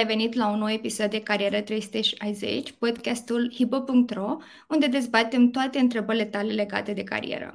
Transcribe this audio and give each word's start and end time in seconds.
ai 0.00 0.06
venit 0.06 0.34
la 0.34 0.48
un 0.48 0.58
nou 0.58 0.70
episod 0.70 1.10
de 1.10 1.22
Carieră 1.22 1.60
360, 1.60 2.72
podcastul 2.72 3.52
hipo.ro, 3.54 4.36
unde 4.68 4.86
dezbatem 4.86 5.50
toate 5.50 5.78
întrebările 5.78 6.24
tale 6.24 6.52
legate 6.52 6.92
de 6.92 7.02
carieră. 7.02 7.52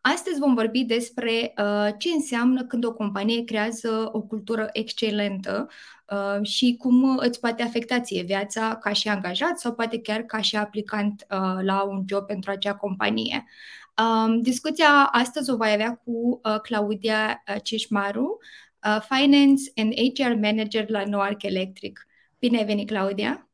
Astăzi 0.00 0.38
vom 0.38 0.54
vorbi 0.54 0.84
despre 0.84 1.54
uh, 1.58 1.88
ce 1.98 2.08
înseamnă 2.08 2.64
când 2.64 2.84
o 2.84 2.92
companie 2.92 3.44
creează 3.44 4.08
o 4.12 4.20
cultură 4.20 4.68
excelentă 4.72 5.68
uh, 6.10 6.46
și 6.46 6.76
cum 6.78 7.16
îți 7.16 7.40
poate 7.40 7.62
afecta 7.62 8.00
ție 8.00 8.22
viața 8.22 8.76
ca 8.76 8.92
și 8.92 9.08
angajat 9.08 9.58
sau 9.58 9.74
poate 9.74 10.00
chiar 10.00 10.20
ca 10.20 10.40
și 10.40 10.56
aplicant 10.56 11.26
uh, 11.30 11.58
la 11.62 11.82
un 11.82 12.04
job 12.06 12.26
pentru 12.26 12.50
acea 12.50 12.74
companie. 12.74 13.44
Um, 14.02 14.40
discuția 14.40 15.08
astăzi 15.12 15.50
o 15.50 15.56
voi 15.56 15.72
avea 15.72 16.00
cu 16.04 16.40
uh, 16.44 16.60
Claudia 16.60 17.42
uh, 17.48 17.62
Cișmaru, 17.62 18.38
uh, 18.84 19.00
Finance 19.08 19.72
and 19.76 19.92
HR 19.92 20.34
Manager 20.40 20.88
la 20.88 21.04
Noarc 21.04 21.42
Electric. 21.42 22.06
Bine 22.38 22.58
ai 22.58 22.64
venit, 22.64 22.88
Claudia! 22.88 23.48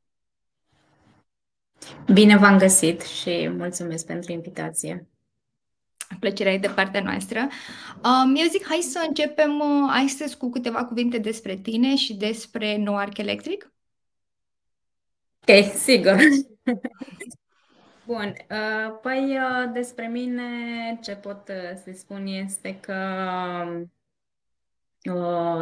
Bine 2.12 2.37
v-am 2.37 2.59
găsit 2.59 3.01
și 3.01 3.48
mulțumesc 3.48 4.06
pentru 4.06 4.33
invitație. 4.33 5.09
Plăcerea 6.20 6.53
e 6.53 6.59
de 6.59 6.69
partea 6.69 7.03
noastră. 7.03 7.48
Um, 8.05 8.34
eu 8.37 8.47
zic, 8.48 8.66
hai 8.66 8.79
să 8.79 9.05
începem 9.09 9.59
uh, 9.59 9.91
astăzi 10.05 10.37
cu 10.37 10.51
câteva 10.51 10.84
cuvinte 10.84 11.19
despre 11.19 11.56
tine 11.56 11.97
și 11.97 12.15
despre 12.15 12.77
Noarc 12.77 13.19
Electric. 13.19 13.73
Ok, 15.48 15.65
sigur. 15.75 16.17
Bun, 18.06 18.34
uh, 18.51 18.98
păi 19.03 19.39
uh, 19.39 19.73
despre 19.73 20.09
mine 20.09 20.42
ce 21.03 21.15
pot 21.15 21.51
să 21.84 21.91
spun 21.95 22.27
este 22.27 22.78
că 22.81 22.95
Uh, 23.70 23.83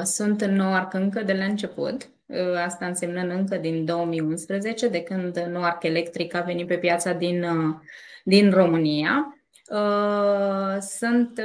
sunt 0.02 0.40
în 0.40 0.54
Noarc 0.54 0.94
încă 0.94 1.22
de 1.22 1.32
la 1.32 1.44
început, 1.44 2.08
uh, 2.26 2.62
asta 2.64 2.86
însemnând 2.86 3.30
încă 3.30 3.56
din 3.56 3.84
2011, 3.84 4.88
de 4.88 5.02
când 5.02 5.38
Noarc 5.38 5.82
Electric 5.82 6.34
a 6.34 6.40
venit 6.40 6.66
pe 6.66 6.78
piața 6.78 7.12
din, 7.12 7.42
uh, 7.42 7.74
din 8.24 8.50
România. 8.50 9.32
Sunt 10.80 11.40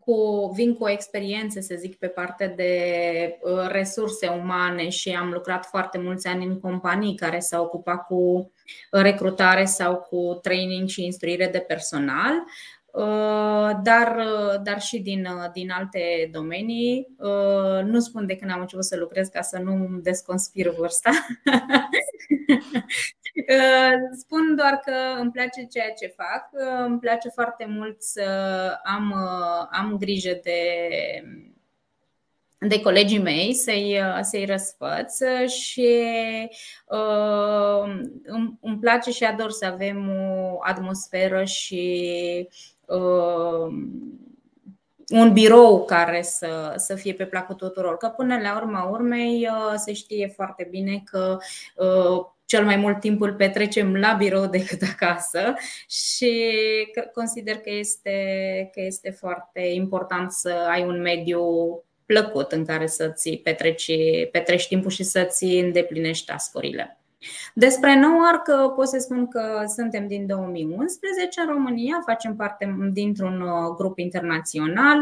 cu, 0.00 0.50
vin 0.54 0.74
cu 0.74 0.84
o 0.84 0.90
experiență, 0.90 1.60
să 1.60 1.74
zic, 1.78 1.98
pe 1.98 2.06
partea 2.06 2.48
de 2.48 3.38
resurse 3.68 4.26
umane 4.26 4.88
și 4.88 5.10
am 5.10 5.30
lucrat 5.30 5.66
foarte 5.66 5.98
mulți 5.98 6.26
ani 6.26 6.44
în 6.44 6.60
companii 6.60 7.14
care 7.14 7.38
s-au 7.38 7.64
ocupat 7.64 8.06
cu 8.06 8.52
recrutare 8.90 9.64
sau 9.64 9.96
cu 9.96 10.38
training 10.42 10.88
și 10.88 11.04
instruire 11.04 11.46
de 11.46 11.58
personal. 11.58 12.32
Uh, 12.98 13.70
dar, 13.82 14.16
uh, 14.16 14.60
dar 14.62 14.80
și 14.80 14.98
din, 14.98 15.24
uh, 15.24 15.50
din 15.52 15.70
alte 15.70 16.28
domenii. 16.32 17.08
Nu 17.84 17.98
spun 17.98 18.26
de 18.26 18.36
când 18.36 18.50
am 18.50 18.60
început 18.60 18.84
să 18.84 18.96
lucrez 18.96 19.28
ca 19.28 19.42
să 19.42 19.58
nu 19.58 19.98
desconspir 20.02 20.68
vârsta. 20.68 21.10
Spun 24.20 24.54
doar 24.56 24.80
că 24.84 25.20
îmi 25.20 25.30
place 25.30 25.64
ceea 25.64 25.92
ce 25.92 26.14
fac. 26.16 26.48
Îmi 26.84 26.98
place 26.98 27.28
foarte 27.28 27.66
mult 27.68 28.02
să 28.02 28.22
am, 28.84 29.14
am 29.70 29.96
grijă 29.98 30.40
de, 30.42 30.60
de 32.58 32.80
colegii 32.80 33.18
mei 33.18 33.54
să-i, 33.54 34.00
să-i 34.20 34.44
răsfăț 34.44 35.18
și 35.46 36.04
uh, 36.86 37.82
îmi, 38.24 38.58
îmi 38.60 38.78
place 38.80 39.10
și 39.10 39.24
ador 39.24 39.50
să 39.50 39.66
avem 39.66 40.10
o 40.52 40.58
atmosferă 40.60 41.44
și 41.44 42.48
Uh, 42.48 42.76
un 45.08 45.32
birou 45.32 45.84
care 45.84 46.22
să, 46.22 46.74
să 46.76 46.94
fie 46.94 47.14
pe 47.14 47.24
placul 47.24 47.54
tuturor. 47.54 47.96
Că 47.96 48.08
până 48.08 48.38
la 48.40 48.56
urma 48.56 48.88
urmei 48.90 49.48
uh, 49.50 49.74
se 49.76 49.92
știe 49.92 50.32
foarte 50.34 50.68
bine 50.70 51.02
că 51.10 51.38
uh, 51.76 52.26
cel 52.44 52.64
mai 52.64 52.76
mult 52.76 53.00
timp 53.00 53.20
îl 53.20 53.34
petrecem 53.34 53.96
la 53.96 54.12
birou 54.12 54.46
decât 54.46 54.82
acasă 54.94 55.54
și 55.88 56.52
consider 57.14 57.56
că 57.56 57.70
este, 57.70 58.10
că 58.72 58.80
este 58.80 59.10
foarte 59.10 59.60
important 59.60 60.32
să 60.32 60.66
ai 60.70 60.84
un 60.84 61.00
mediu 61.00 61.42
plăcut 62.06 62.52
în 62.52 62.64
care 62.64 62.86
să-ți 62.86 63.30
petreci, 63.30 63.90
petreci 64.30 64.68
timpul 64.68 64.90
și 64.90 65.02
să-ți 65.02 65.44
îndeplinești 65.44 66.26
tascurile. 66.26 66.98
Despre 67.54 68.00
Noarc 68.00 68.74
pot 68.74 68.88
să 68.88 68.98
spun 68.98 69.28
că 69.28 69.64
suntem 69.76 70.06
din 70.06 70.26
2011 70.26 71.40
în 71.40 71.46
România, 71.46 72.02
facem 72.06 72.36
parte 72.36 72.76
dintr-un 72.92 73.40
uh, 73.40 73.74
grup 73.76 73.98
internațional. 73.98 74.98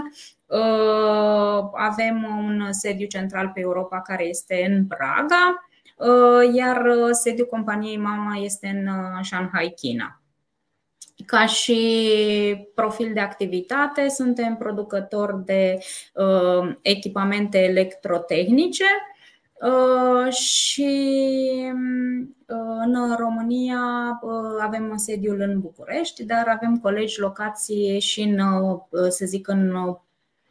Uh, 0.46 1.68
avem 1.72 2.26
un 2.38 2.72
sediu 2.72 3.06
central 3.06 3.50
pe 3.54 3.60
Europa 3.60 4.00
care 4.00 4.24
este 4.24 4.66
în 4.68 4.86
Praga, 4.86 5.68
uh, 5.96 6.54
iar 6.54 6.88
sediul 7.10 7.46
companiei 7.46 7.96
mama 7.96 8.36
este 8.36 8.66
în 8.66 8.88
Shanghai, 9.22 9.72
China. 9.76 10.20
Ca 11.26 11.46
și 11.46 12.70
profil 12.74 13.10
de 13.14 13.20
activitate, 13.20 14.08
suntem 14.08 14.56
producători 14.56 15.44
de 15.44 15.78
echipamente 16.82 17.58
electrotehnice, 17.58 18.84
Uh, 19.60 20.32
și 20.32 20.90
uh, 22.46 22.82
în 22.84 23.14
România 23.18 23.80
uh, 24.22 24.60
avem 24.60 24.96
sediul 24.96 25.40
în 25.40 25.60
București, 25.60 26.24
dar 26.24 26.48
avem 26.48 26.78
colegi 26.78 27.20
locații 27.20 28.00
și 28.00 28.20
în, 28.20 28.40
să 29.10 29.24
zic, 29.24 29.48
în 29.48 29.96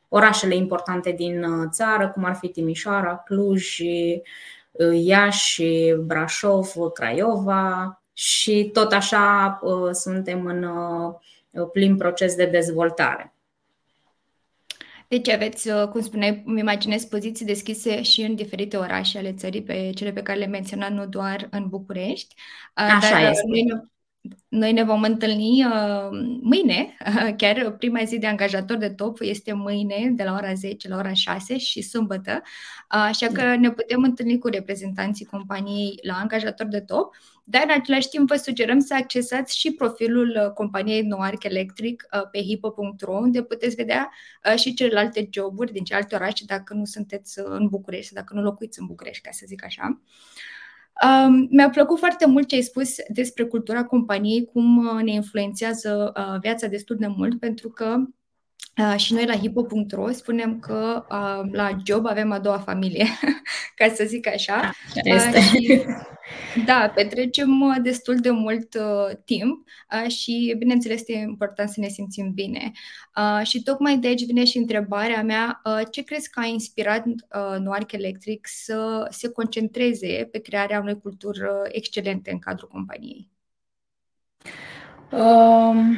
orașele 0.10 0.56
importante 0.56 1.12
din 1.12 1.46
țară, 1.70 2.10
cum 2.10 2.24
ar 2.24 2.36
fi 2.36 2.48
Timișoara, 2.48 3.18
Cluj, 3.18 3.80
Iași, 4.92 5.94
Brașov, 6.06 6.74
Craiova 6.94 8.02
și 8.14 8.70
tot 8.74 8.92
așa 8.92 9.60
suntem 9.92 10.46
în 10.46 10.66
plin 11.72 11.98
proces 11.98 12.36
de 12.36 12.46
dezvoltare. 12.46 13.35
Deci 15.08 15.30
aveți, 15.30 15.70
uh, 15.70 15.88
cum 15.88 16.02
spuneai, 16.02 16.44
îmi 16.46 16.60
imaginez 16.60 17.04
poziții 17.04 17.46
deschise 17.46 18.02
și 18.02 18.22
în 18.22 18.36
diferite 18.36 18.78
orașe 18.78 19.18
ale 19.18 19.34
țării, 19.34 19.64
pe 19.64 19.92
cele 19.96 20.12
pe 20.12 20.22
care 20.22 20.40
le 20.40 20.46
menționat, 20.46 20.92
nu 20.92 21.08
doar 21.08 21.48
în 21.52 21.68
București. 21.70 22.36
Uh, 22.38 22.84
Așa 22.84 23.10
Dar 23.10 23.22
uh, 23.22 23.30
este. 23.30 23.44
Noi, 23.48 23.94
noi 24.48 24.74
ne 24.74 24.84
vom 24.84 25.02
întâlni 25.02 25.66
uh, 25.66 26.10
mâine, 26.42 26.96
uh, 27.06 27.34
chiar 27.38 27.72
prima 27.72 28.04
zi 28.04 28.18
de 28.18 28.28
angajator 28.28 28.78
de 28.78 28.90
top 28.90 29.18
este 29.22 29.54
mâine 29.54 30.12
de 30.12 30.24
la 30.24 30.34
ora 30.34 30.54
10 30.54 30.88
la 30.88 30.98
ora 30.98 31.14
6 31.14 31.58
și 31.58 31.82
sâmbătă, 31.82 32.42
uh, 32.42 33.06
așa 33.08 33.28
că 33.28 33.42
da. 33.42 33.56
ne 33.56 33.72
putem 33.72 34.04
întâlni 34.04 34.38
cu 34.38 34.48
reprezentanții 34.48 35.26
companiei 35.26 36.00
la 36.02 36.14
angajator 36.14 36.68
de 36.68 36.80
top, 36.80 37.16
dar 37.48 37.64
în 37.64 37.74
același 37.80 38.10
timp 38.10 38.28
vă 38.28 38.36
sugerăm 38.36 38.80
să 38.80 38.94
accesați 38.94 39.58
și 39.58 39.72
profilul 39.72 40.42
uh, 40.46 40.52
companiei 40.52 41.02
Noarc 41.02 41.44
Electric 41.44 42.08
uh, 42.14 42.30
pe 42.32 42.42
hipo.ro, 42.42 43.14
unde 43.14 43.44
puteți 43.44 43.76
vedea 43.76 44.12
uh, 44.52 44.60
și 44.60 44.74
celelalte 44.74 45.30
joburi 45.32 45.72
din 45.72 45.84
celelalte 45.84 46.16
orașe 46.16 46.44
dacă 46.46 46.74
nu 46.74 46.86
sunteți 46.86 47.40
în 47.44 47.68
București, 47.68 48.14
dacă 48.14 48.34
nu 48.34 48.42
locuiți 48.42 48.80
în 48.80 48.86
București, 48.86 49.22
ca 49.22 49.30
să 49.32 49.44
zic 49.48 49.64
așa. 49.66 50.02
Um, 51.04 51.48
mi-a 51.50 51.70
plăcut 51.70 51.98
foarte 51.98 52.26
mult 52.26 52.48
ce 52.48 52.56
ai 52.56 52.62
spus 52.62 52.96
despre 53.08 53.46
cultura 53.46 53.84
companiei, 53.84 54.46
cum 54.46 54.78
uh, 54.78 55.04
ne 55.04 55.12
influențează 55.12 56.14
uh, 56.18 56.40
viața 56.40 56.68
destul 56.68 56.96
de 56.96 57.08
mult, 57.08 57.40
pentru 57.40 57.70
că 57.70 57.96
Uh, 57.96 58.25
și 58.96 59.14
noi 59.14 59.26
la 59.26 59.36
hipo.ro 59.36 60.12
spunem 60.12 60.60
că 60.60 61.06
uh, 61.10 61.50
la 61.52 61.78
job 61.86 62.06
avem 62.06 62.32
a 62.32 62.40
doua 62.40 62.58
familie, 62.58 63.06
ca 63.78 63.88
să 63.94 64.04
zic 64.04 64.28
așa. 64.28 64.72
Este. 65.04 65.38
Uh, 65.38 65.44
și, 65.44 65.86
da, 66.66 66.92
petrecem 66.96 67.62
uh, 67.62 67.76
destul 67.82 68.16
de 68.16 68.30
mult 68.30 68.74
uh, 68.74 69.16
timp 69.26 69.68
uh, 70.04 70.10
și, 70.12 70.56
bineînțeles, 70.58 71.00
este 71.00 71.14
important 71.14 71.70
să 71.70 71.80
ne 71.80 71.88
simțim 71.88 72.32
bine. 72.34 72.72
Uh, 73.18 73.46
și 73.46 73.64
tocmai 73.64 73.98
de 73.98 74.08
aici 74.08 74.26
vine 74.26 74.46
și 74.46 74.58
întrebarea 74.58 75.24
mea, 75.24 75.62
uh, 75.64 75.82
ce 75.92 76.04
crezi 76.04 76.30
că 76.30 76.40
a 76.40 76.46
inspirat 76.46 77.06
uh, 77.06 77.60
Noarc 77.60 77.92
Electric 77.92 78.48
să 78.48 79.08
se 79.10 79.30
concentreze 79.30 80.28
pe 80.32 80.40
crearea 80.40 80.80
unei 80.80 81.00
culturi 81.00 81.42
uh, 81.42 81.50
excelente 81.64 82.32
în 82.32 82.40
cadrul 82.40 82.68
companiei? 82.68 83.30
Um... 85.12 85.98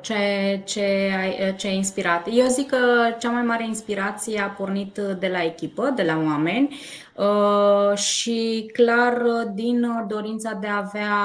Ce, 0.00 0.62
ce, 0.64 1.52
ce 1.56 1.66
a 1.66 1.70
inspirat? 1.70 2.26
Eu 2.30 2.46
zic 2.46 2.68
că 2.68 2.76
cea 3.18 3.30
mai 3.30 3.42
mare 3.42 3.66
inspirație 3.66 4.40
a 4.40 4.48
pornit 4.48 4.98
de 5.18 5.28
la 5.28 5.44
echipă, 5.44 5.92
de 5.96 6.02
la 6.02 6.16
oameni 6.16 6.76
uh, 7.14 7.96
și 7.96 8.70
clar 8.72 9.22
din 9.54 10.04
dorința 10.08 10.52
de 10.52 10.66
a 10.66 10.76
avea 10.76 11.18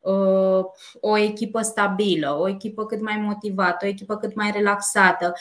uh, 0.00 0.64
o 1.00 1.18
echipă 1.18 1.60
stabilă, 1.60 2.36
o 2.40 2.48
echipă 2.48 2.86
cât 2.86 3.00
mai 3.00 3.16
motivată, 3.16 3.84
o 3.84 3.88
echipă 3.88 4.16
cât 4.16 4.34
mai 4.34 4.50
relaxată. 4.50 5.32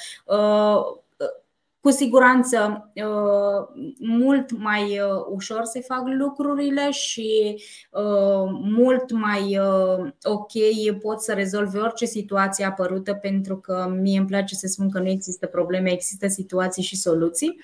Uh, 1.83 1.89
cu 1.89 1.89
siguranță 1.89 2.91
uh, 2.93 3.83
mult 3.99 4.57
mai 4.57 4.99
uh, 4.99 5.25
ușor 5.29 5.63
se 5.63 5.81
fac 5.81 6.03
lucrurile 6.05 6.91
și 6.91 7.61
uh, 7.91 8.49
mult 8.61 9.11
mai 9.11 9.59
ok 10.23 10.51
pot 11.01 11.21
să 11.21 11.33
rezolve 11.33 11.79
orice 11.79 12.05
situație 12.05 12.65
apărută 12.65 13.13
pentru 13.13 13.57
că 13.57 13.95
mie 14.01 14.17
îmi 14.17 14.27
place 14.27 14.55
să 14.55 14.67
spun 14.67 14.89
că 14.89 14.99
nu 14.99 15.07
există 15.07 15.47
probleme, 15.47 15.91
există 15.91 16.27
situații 16.27 16.83
și 16.83 16.97
soluții. 16.97 17.59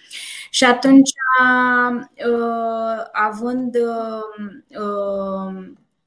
Și 0.49 0.63
atunci, 0.65 1.11
având 3.11 3.77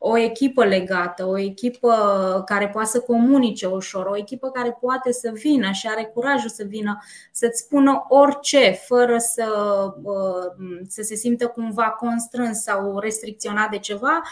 o 0.04 0.18
echipă 0.18 0.64
legată, 0.64 1.26
o 1.26 1.38
echipă 1.38 1.92
care 2.46 2.68
poate 2.68 2.88
să 2.88 3.00
comunice 3.00 3.66
ușor, 3.66 4.06
o 4.06 4.16
echipă 4.16 4.50
care 4.50 4.78
poate 4.80 5.12
să 5.12 5.30
vină 5.34 5.70
și 5.70 5.88
are 5.88 6.10
curajul 6.14 6.48
să 6.48 6.64
vină 6.64 6.98
să-ți 7.32 7.60
spună 7.60 8.04
orice, 8.08 8.70
fără 8.86 9.18
să, 9.18 9.44
să 10.88 11.02
se 11.02 11.14
simtă 11.14 11.46
cumva 11.46 11.90
constrâns 11.90 12.62
sau 12.62 12.98
restricționat 12.98 13.70
de 13.70 13.78
ceva, 13.78 14.22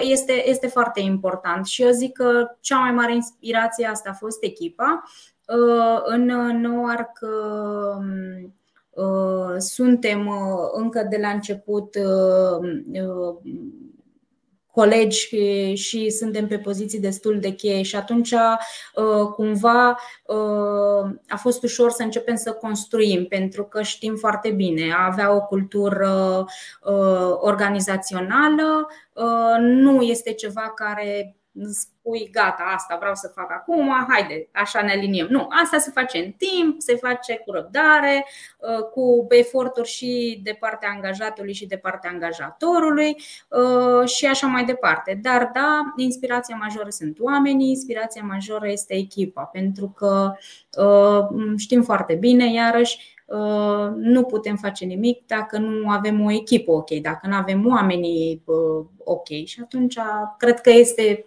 este, 0.00 0.48
este 0.48 0.66
foarte 0.66 1.00
important. 1.00 1.66
Și 1.66 1.82
eu 1.82 1.90
zic 1.90 2.12
că 2.12 2.56
cea 2.60 2.78
mai 2.78 2.92
mare 2.92 3.14
inspirație 3.14 3.86
asta 3.86 4.10
a 4.10 4.16
fost 4.18 4.42
echipa. 4.42 5.02
În 6.04 6.24
Noarc 6.60 7.18
suntem 9.58 10.30
încă 10.72 11.06
de 11.10 11.18
la 11.20 11.28
început 11.28 11.96
colegi 14.74 15.28
și 15.74 16.10
suntem 16.10 16.46
pe 16.46 16.58
poziții 16.58 17.00
destul 17.00 17.40
de 17.40 17.50
cheie. 17.50 17.82
Și 17.82 17.96
atunci 17.96 18.30
uh, 18.30 19.26
cumva 19.34 19.88
uh, 20.26 21.10
a 21.28 21.36
fost 21.36 21.62
ușor 21.62 21.90
să 21.90 22.02
începem 22.02 22.36
să 22.36 22.52
construim 22.52 23.26
pentru 23.26 23.64
că 23.64 23.82
știm 23.82 24.16
foarte 24.16 24.50
bine, 24.50 24.92
a 24.92 25.06
avea 25.06 25.34
o 25.34 25.40
cultură 25.40 26.44
uh, 26.82 27.36
organizațională 27.40 28.88
nu 29.58 30.02
este 30.02 30.32
ceva 30.32 30.72
care 30.74 31.36
spui 31.62 32.30
gata, 32.32 32.72
asta 32.74 32.96
vreau 32.98 33.14
să 33.14 33.32
fac 33.34 33.50
acum, 33.50 34.06
haide, 34.08 34.48
așa 34.52 34.82
ne 34.82 34.92
aliniem. 34.92 35.26
Nu, 35.30 35.46
asta 35.62 35.78
se 35.78 35.90
face 35.90 36.18
în 36.18 36.30
timp, 36.30 36.80
se 36.80 36.96
face 36.96 37.42
cu 37.44 37.52
răbdare, 37.52 38.26
uh, 38.58 38.84
cu 38.84 39.26
eforturi 39.28 39.88
și 39.88 40.40
de 40.42 40.56
partea 40.60 40.88
angajatului 40.94 41.52
și 41.52 41.66
de 41.66 41.76
partea 41.76 42.10
angajatorului 42.10 43.16
uh, 43.48 44.08
și 44.08 44.26
așa 44.26 44.46
mai 44.46 44.64
departe. 44.64 45.18
Dar 45.22 45.50
da, 45.54 45.92
inspirația 45.96 46.56
majoră 46.56 46.88
sunt 46.88 47.20
oamenii, 47.20 47.68
inspirația 47.68 48.22
majoră 48.22 48.68
este 48.70 48.94
echipa, 48.94 49.42
pentru 49.42 49.94
că 49.96 50.32
uh, 50.78 51.56
știm 51.56 51.82
foarte 51.82 52.14
bine, 52.14 52.52
iarăși, 52.52 53.12
nu 53.94 54.22
putem 54.22 54.56
face 54.56 54.84
nimic 54.84 55.26
dacă 55.26 55.58
nu 55.58 55.90
avem 55.90 56.24
o 56.24 56.30
echipă 56.30 56.72
ok, 56.72 56.90
dacă 56.90 57.26
nu 57.26 57.34
avem 57.34 57.66
oamenii 57.66 58.42
ok. 59.04 59.28
Și 59.44 59.60
atunci 59.62 59.98
cred 60.38 60.60
că 60.60 60.70
este 60.70 61.26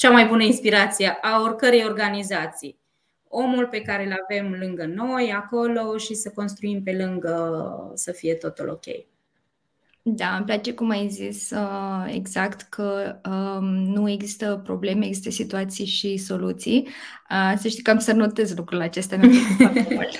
cea 0.00 0.10
mai 0.10 0.26
bună 0.26 0.42
inspirație 0.42 1.18
a 1.20 1.40
oricărei 1.40 1.84
organizații. 1.84 2.78
Omul 3.28 3.66
pe 3.66 3.82
care 3.82 4.06
îl 4.06 4.18
avem 4.22 4.56
lângă 4.60 4.86
noi, 4.86 5.32
acolo 5.32 5.96
și 5.96 6.14
să 6.14 6.30
construim 6.34 6.82
pe 6.82 6.96
lângă 6.96 7.92
să 7.94 8.12
fie 8.12 8.34
totul 8.34 8.68
ok. 8.68 8.84
Da, 10.02 10.36
îmi 10.36 10.44
place 10.44 10.74
cum 10.74 10.90
ai 10.90 11.08
zis 11.08 11.50
uh, 11.50 12.12
exact 12.14 12.60
că 12.60 13.20
um, 13.28 13.64
nu 13.64 14.08
există 14.08 14.60
probleme, 14.64 15.06
există 15.06 15.30
situații 15.30 15.86
și 15.86 16.16
soluții. 16.16 16.88
Uh, 17.30 17.58
să 17.58 17.68
știi 17.68 17.82
că 17.82 17.90
am 17.90 17.98
să 17.98 18.12
notez 18.12 18.56
lucrurile 18.56 18.86
acestea, 18.86 19.18
mi 19.18 19.34
foarte 19.58 19.86
mult. 19.90 20.18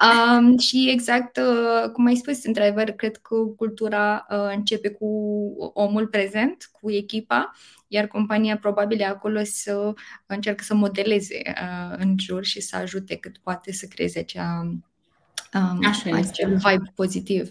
Um, 0.00 0.58
și 0.58 0.90
exact 0.90 1.36
uh, 1.36 1.90
cum 1.90 2.06
ai 2.06 2.14
spus, 2.14 2.44
într-adevăr, 2.44 2.90
cred 2.90 3.16
că 3.16 3.34
cultura 3.36 4.26
uh, 4.30 4.54
începe 4.56 4.90
cu 4.90 5.06
omul 5.72 6.06
prezent, 6.06 6.70
cu 6.80 6.90
echipa, 6.90 7.52
iar 7.88 8.06
compania 8.06 8.56
probabil 8.56 9.00
e 9.00 9.04
acolo 9.04 9.40
să 9.44 9.92
încearcă 10.26 10.64
să 10.64 10.74
modeleze 10.74 11.42
uh, 11.46 11.96
în 11.98 12.14
jur 12.18 12.44
și 12.44 12.60
să 12.60 12.76
ajute 12.76 13.16
cât 13.16 13.38
poate 13.38 13.72
să 13.72 13.86
creeze 13.86 14.18
acea, 14.18 14.60
um, 15.54 15.78
acel 16.12 16.56
vibe 16.56 16.92
pozitiv. 16.94 17.50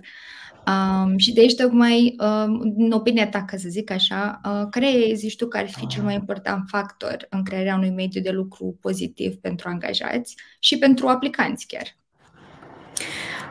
Um, 0.68 1.18
și 1.18 1.34
de 1.34 1.40
aici 1.40 1.56
tocmai, 1.56 2.16
um, 2.20 2.74
în 2.78 2.92
opinia 2.92 3.30
ta, 3.30 3.44
ca 3.44 3.58
să 3.58 3.70
zic 3.70 3.92
așa, 3.92 4.42
uh, 4.46 4.68
care 4.70 5.12
zici 5.14 5.36
tu 5.36 5.48
că 5.48 5.58
ar 5.58 5.70
fi 5.70 5.88
cel 5.88 6.04
mai 6.04 6.14
important 6.14 6.64
factor 6.68 7.28
în 7.30 7.44
crearea 7.44 7.76
unui 7.76 7.90
mediu 7.90 8.22
de 8.22 8.32
lucru 8.32 8.78
pozitiv 8.82 9.36
pentru 9.36 9.70
angajați 9.70 10.36
și 10.60 10.78
pentru 10.78 11.08
aplicanți 11.08 11.68
chiar? 11.68 11.96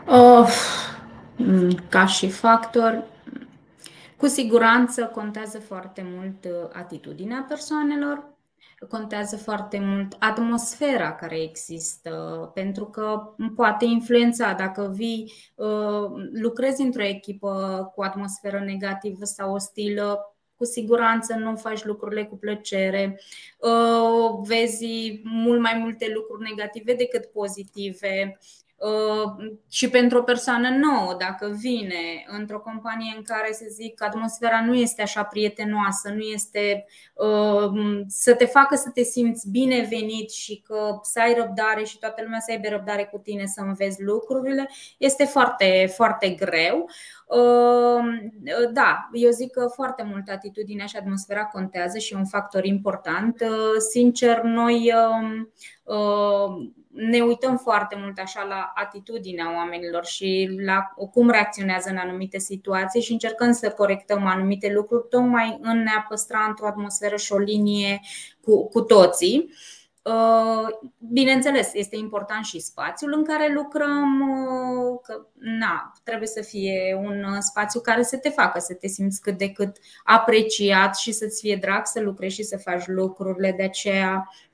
Uh, 0.06 0.48
ca 1.88 2.06
și 2.06 2.28
factor, 2.28 3.04
cu 4.16 4.26
siguranță 4.26 5.06
contează 5.06 5.58
foarte 5.58 6.06
mult 6.14 6.44
uh, 6.44 6.69
atitudinea 6.72 7.44
persoanelor, 7.49 8.32
contează 8.88 9.37
foarte 9.37 9.78
mult 9.81 10.16
atmosfera 10.19 11.14
care 11.14 11.43
există, 11.43 12.11
pentru 12.55 12.84
că 12.84 13.34
poate 13.55 13.84
influența 13.84 14.52
dacă 14.52 14.93
vii, 14.94 15.32
uh, 15.55 16.11
lucrezi 16.32 16.82
într-o 16.82 17.05
echipă 17.05 17.93
cu 17.94 18.02
atmosferă 18.02 18.61
negativă 18.61 19.25
sau 19.25 19.55
ostilă, 19.55 20.28
cu 20.56 20.64
siguranță 20.64 21.34
nu 21.34 21.56
faci 21.56 21.84
lucrurile 21.84 22.25
cu 22.25 22.37
plăcere, 22.37 23.20
vezi 24.43 25.20
mult 25.25 25.60
mai 25.60 25.78
multe 25.78 26.12
lucruri 26.14 26.49
negative 26.50 26.94
decât 26.94 27.25
pozitive, 27.25 28.38
Uh, 28.73 28.73
și 29.68 29.90
pentru 29.90 30.18
o 30.18 30.22
persoană 30.22 30.68
nouă, 30.68 31.14
dacă 31.18 31.56
vine 31.60 32.24
într-o 32.26 32.60
companie 32.60 33.14
în 33.16 33.22
care, 33.22 33.52
să 33.52 33.64
zic, 33.70 34.02
atmosfera 34.02 34.64
nu 34.64 34.74
este 34.74 35.02
așa 35.02 35.22
prietenoasă, 35.22 36.10
nu 36.10 36.22
este 36.22 36.84
uh, 37.14 38.00
să 38.06 38.34
te 38.34 38.44
facă 38.44 38.74
să 38.74 38.90
te 38.90 39.02
simți 39.02 39.50
binevenit 39.50 40.30
și 40.30 40.62
că 40.66 40.98
să 41.02 41.20
ai 41.20 41.34
răbdare 41.34 41.84
și 41.84 41.98
toată 41.98 42.22
lumea 42.22 42.40
să 42.40 42.50
aibă 42.50 42.68
răbdare 42.68 43.04
cu 43.04 43.18
tine 43.18 43.46
să 43.46 43.60
înveți 43.60 44.02
lucrurile, 44.02 44.70
este 44.98 45.24
foarte, 45.24 45.92
foarte 45.94 46.28
greu. 46.28 46.90
Uh, 47.26 48.70
da, 48.72 49.08
eu 49.12 49.30
zic 49.30 49.50
că 49.50 49.66
foarte 49.74 50.02
mult 50.02 50.28
atitudinea 50.28 50.86
și 50.86 50.96
atmosfera 50.96 51.44
contează 51.44 51.98
și 51.98 52.14
e 52.14 52.16
un 52.16 52.26
factor 52.26 52.64
important. 52.64 53.44
Sincer, 53.90 54.40
noi 54.42 54.92
ne 56.94 57.20
uităm 57.20 57.56
foarte 57.56 57.96
mult 57.99 58.19
așa 58.19 58.43
la 58.43 58.73
atitudinea 58.75 59.52
oamenilor 59.55 60.05
și 60.05 60.58
la 60.64 60.94
cum 61.12 61.31
reacționează 61.31 61.91
în 61.91 61.96
anumite 61.96 62.38
situații 62.38 63.00
și 63.00 63.12
încercăm 63.12 63.52
să 63.52 63.70
corectăm 63.70 64.26
anumite 64.26 64.72
lucruri, 64.72 65.08
tocmai 65.08 65.58
în 65.60 65.79
ne-a 65.79 66.06
păstra 66.08 66.44
într-o 66.48 66.67
atmosferă 66.67 67.17
și 67.17 67.32
o 67.32 67.39
linie 67.39 68.01
cu, 68.41 68.69
cu 68.69 68.81
toții. 68.81 69.53
Uh, 70.03 70.69
bineînțeles, 70.98 71.70
este 71.72 71.96
important 71.96 72.44
și 72.44 72.60
spațiul 72.60 73.13
în 73.13 73.24
care 73.24 73.53
lucrăm, 73.53 74.20
uh, 74.20 75.01
că 75.03 75.27
na, 75.34 75.93
trebuie 76.03 76.29
să 76.29 76.43
fie 76.43 77.01
un 77.03 77.41
spațiu 77.41 77.81
care 77.81 78.03
să 78.03 78.17
te 78.17 78.29
facă 78.29 78.58
să 78.58 78.74
te 78.74 78.86
simți 78.86 79.20
cât 79.20 79.39
de 79.39 79.51
cât 79.51 79.77
apreciat 80.05 80.96
și 80.96 81.13
să-ți 81.13 81.41
fie 81.41 81.56
drag 81.56 81.86
să 81.86 82.01
lucrezi 82.01 82.34
și 82.34 82.43
să 82.43 82.56
faci 82.56 82.86
lucrurile. 82.86 83.55
De 83.56 83.63
aceea 83.63 84.29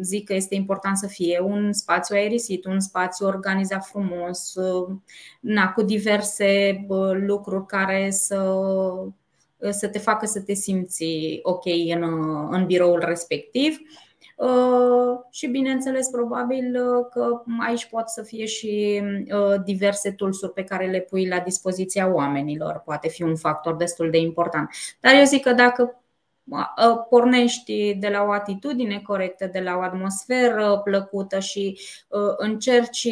zic 0.00 0.26
că 0.26 0.34
este 0.34 0.54
important 0.54 0.96
să 0.96 1.06
fie 1.06 1.40
un 1.40 1.72
spațiu 1.72 2.14
aerisit, 2.16 2.64
un 2.64 2.80
spațiu 2.80 3.26
organizat 3.26 3.84
frumos, 3.84 4.56
ehm, 4.56 5.04
na, 5.40 5.72
cu 5.72 5.82
diverse 5.82 6.80
lucruri 7.12 7.66
care 7.66 8.10
să, 8.10 8.54
să 9.70 9.88
te 9.88 9.98
facă 9.98 10.26
să 10.26 10.40
te 10.40 10.54
simți 10.54 11.04
ok 11.42 11.64
în, 11.94 12.02
în 12.50 12.66
biroul 12.66 13.02
respectiv. 13.04 13.78
Uh, 14.36 15.18
și 15.30 15.46
bineînțeles, 15.46 16.08
probabil 16.08 16.78
că 17.10 17.42
aici 17.66 17.86
pot 17.86 18.08
să 18.08 18.22
fie 18.22 18.44
și 18.44 19.02
diverse 19.64 20.10
tools 20.10 20.38
pe 20.54 20.64
care 20.64 20.86
le 20.86 21.00
pui 21.00 21.28
la 21.28 21.40
dispoziția 21.40 22.14
oamenilor. 22.14 22.82
Poate 22.84 23.08
fi 23.08 23.22
un 23.22 23.36
factor 23.36 23.76
destul 23.76 24.10
de 24.10 24.18
important. 24.18 24.70
Dar 25.00 25.14
eu 25.14 25.24
zic 25.24 25.42
că 25.42 25.52
dacă 25.52 26.00
pornești 27.08 27.94
de 27.94 28.08
la 28.08 28.22
o 28.22 28.30
atitudine 28.30 29.00
corectă, 29.00 29.46
de 29.46 29.60
la 29.60 29.76
o 29.76 29.82
atmosferă 29.82 30.80
plăcută 30.84 31.38
și 31.38 31.78
încerci 32.36 33.08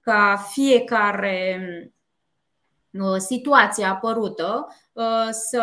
ca 0.00 0.46
fiecare 0.50 1.60
situație 3.16 3.84
apărută 3.84 4.66
să 5.30 5.62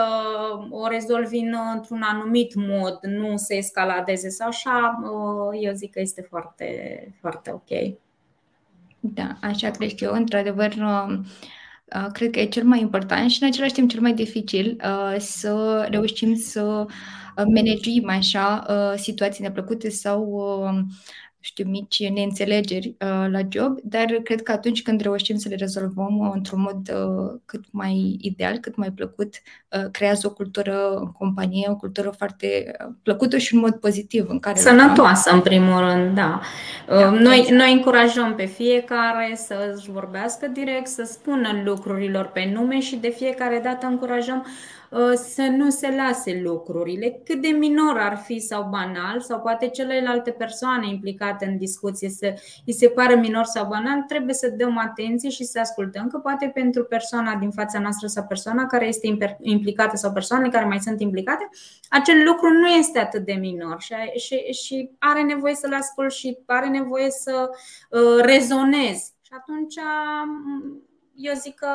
o 0.69 0.87
rezolvi 0.87 1.39
într-un 1.73 2.01
anumit 2.01 2.53
mod, 2.55 2.99
nu 3.01 3.37
să 3.37 3.53
escaladeze 3.53 4.29
sau 4.29 4.47
așa, 4.47 4.99
eu 5.59 5.73
zic 5.73 5.91
că 5.91 5.99
este 5.99 6.21
foarte, 6.21 6.67
foarte 7.19 7.51
ok. 7.51 7.97
Da, 8.99 9.37
așa 9.41 9.71
cred 9.71 9.91
eu. 10.03 10.13
Într-adevăr, 10.13 10.73
Uh, 10.73 11.19
cred 12.11 12.31
că 12.31 12.39
e 12.39 12.45
cel 12.45 12.63
mai 12.63 12.79
important 12.79 13.29
și 13.29 13.41
în 13.41 13.47
același 13.47 13.73
timp 13.73 13.89
cel 13.89 14.01
mai 14.01 14.13
dificil 14.13 14.81
uh, 14.83 15.19
să 15.19 15.85
reușim 15.89 16.35
să 16.35 16.85
uh, 16.87 17.43
managem 17.53 18.09
așa 18.09 18.65
situații 18.97 19.43
neplăcute 19.43 19.89
sau 19.89 20.43
știu, 21.45 21.65
mici 21.67 22.09
neînțelegeri 22.09 22.87
uh, 22.87 23.25
la 23.31 23.39
job, 23.49 23.79
dar 23.83 24.05
cred 24.05 24.41
că 24.41 24.51
atunci 24.51 24.81
când 24.81 25.01
reușim 25.01 25.37
să 25.37 25.49
le 25.49 25.55
rezolvăm 25.55 26.17
uh, 26.17 26.31
într-un 26.33 26.61
mod 26.61 26.89
uh, 26.93 27.39
cât 27.45 27.63
mai 27.71 28.17
ideal, 28.21 28.57
cât 28.57 28.75
mai 28.75 28.91
plăcut, 28.91 29.33
uh, 29.69 29.91
creează 29.91 30.27
o 30.27 30.33
cultură 30.33 30.95
în 30.95 31.11
companie, 31.11 31.67
o 31.69 31.75
cultură 31.75 32.09
foarte 32.17 32.75
uh, 32.79 32.93
plăcută 33.03 33.37
și 33.37 33.53
un 33.53 33.59
mod 33.59 33.75
pozitiv 33.75 34.25
în 34.29 34.39
care 34.39 34.59
Sănătoasă, 34.59 35.31
în 35.31 35.41
primul 35.41 35.79
rând, 35.79 36.15
da. 36.15 36.39
da 36.87 36.95
uh, 36.95 37.19
noi, 37.19 37.37
exact. 37.37 37.57
noi 37.57 37.73
încurajăm 37.73 38.35
pe 38.35 38.45
fiecare 38.45 39.35
să-și 39.35 39.91
vorbească 39.91 40.47
direct, 40.47 40.87
să 40.87 41.03
spună 41.03 41.61
lucrurilor 41.63 42.25
pe 42.25 42.51
nume 42.53 42.79
și 42.79 42.95
de 42.95 43.09
fiecare 43.09 43.59
dată 43.63 43.85
încurajăm 43.85 44.45
Uh, 44.45 44.84
să 45.15 45.41
nu 45.41 45.69
se 45.69 45.95
lase 45.95 46.41
lucrurile, 46.43 47.21
cât 47.23 47.41
de 47.41 47.47
minor 47.47 47.97
ar 47.97 48.17
fi 48.17 48.39
sau 48.39 48.67
banal, 48.69 49.19
sau 49.19 49.39
poate 49.39 49.67
celelalte 49.67 50.31
persoane 50.31 50.87
implicate 50.89 51.45
în 51.45 51.57
discuție 51.57 52.09
să 52.09 52.33
îi 52.65 52.73
se 52.73 52.87
pară 52.87 53.15
minor 53.15 53.43
sau 53.43 53.67
banal, 53.67 54.01
trebuie 54.01 54.33
să 54.33 54.49
dăm 54.49 54.77
atenție 54.77 55.29
și 55.29 55.43
să 55.43 55.59
ascultăm 55.59 56.07
că 56.07 56.17
poate 56.17 56.51
pentru 56.53 56.83
persoana 56.83 57.35
din 57.35 57.51
fața 57.51 57.79
noastră 57.79 58.07
sau 58.07 58.23
persoana 58.23 58.65
care 58.65 58.87
este 58.87 59.17
implicată 59.39 59.95
sau 59.95 60.11
persoanele 60.11 60.49
care 60.49 60.65
mai 60.65 60.79
sunt 60.79 61.01
implicate, 61.01 61.49
acel 61.89 62.23
lucru 62.25 62.49
nu 62.49 62.67
este 62.67 62.99
atât 62.99 63.25
de 63.25 63.33
minor 63.33 63.81
și, 63.81 63.93
și, 64.15 64.35
și 64.35 64.89
are 64.99 65.21
nevoie 65.21 65.55
să-l 65.55 65.73
ascult 65.73 66.11
și 66.11 66.37
are 66.45 66.67
nevoie 66.67 67.09
să 67.09 67.49
uh, 67.89 68.21
rezonezi. 68.21 69.13
Și 69.21 69.31
atunci 69.39 69.75
eu 71.15 71.33
zic 71.33 71.55
că 71.55 71.67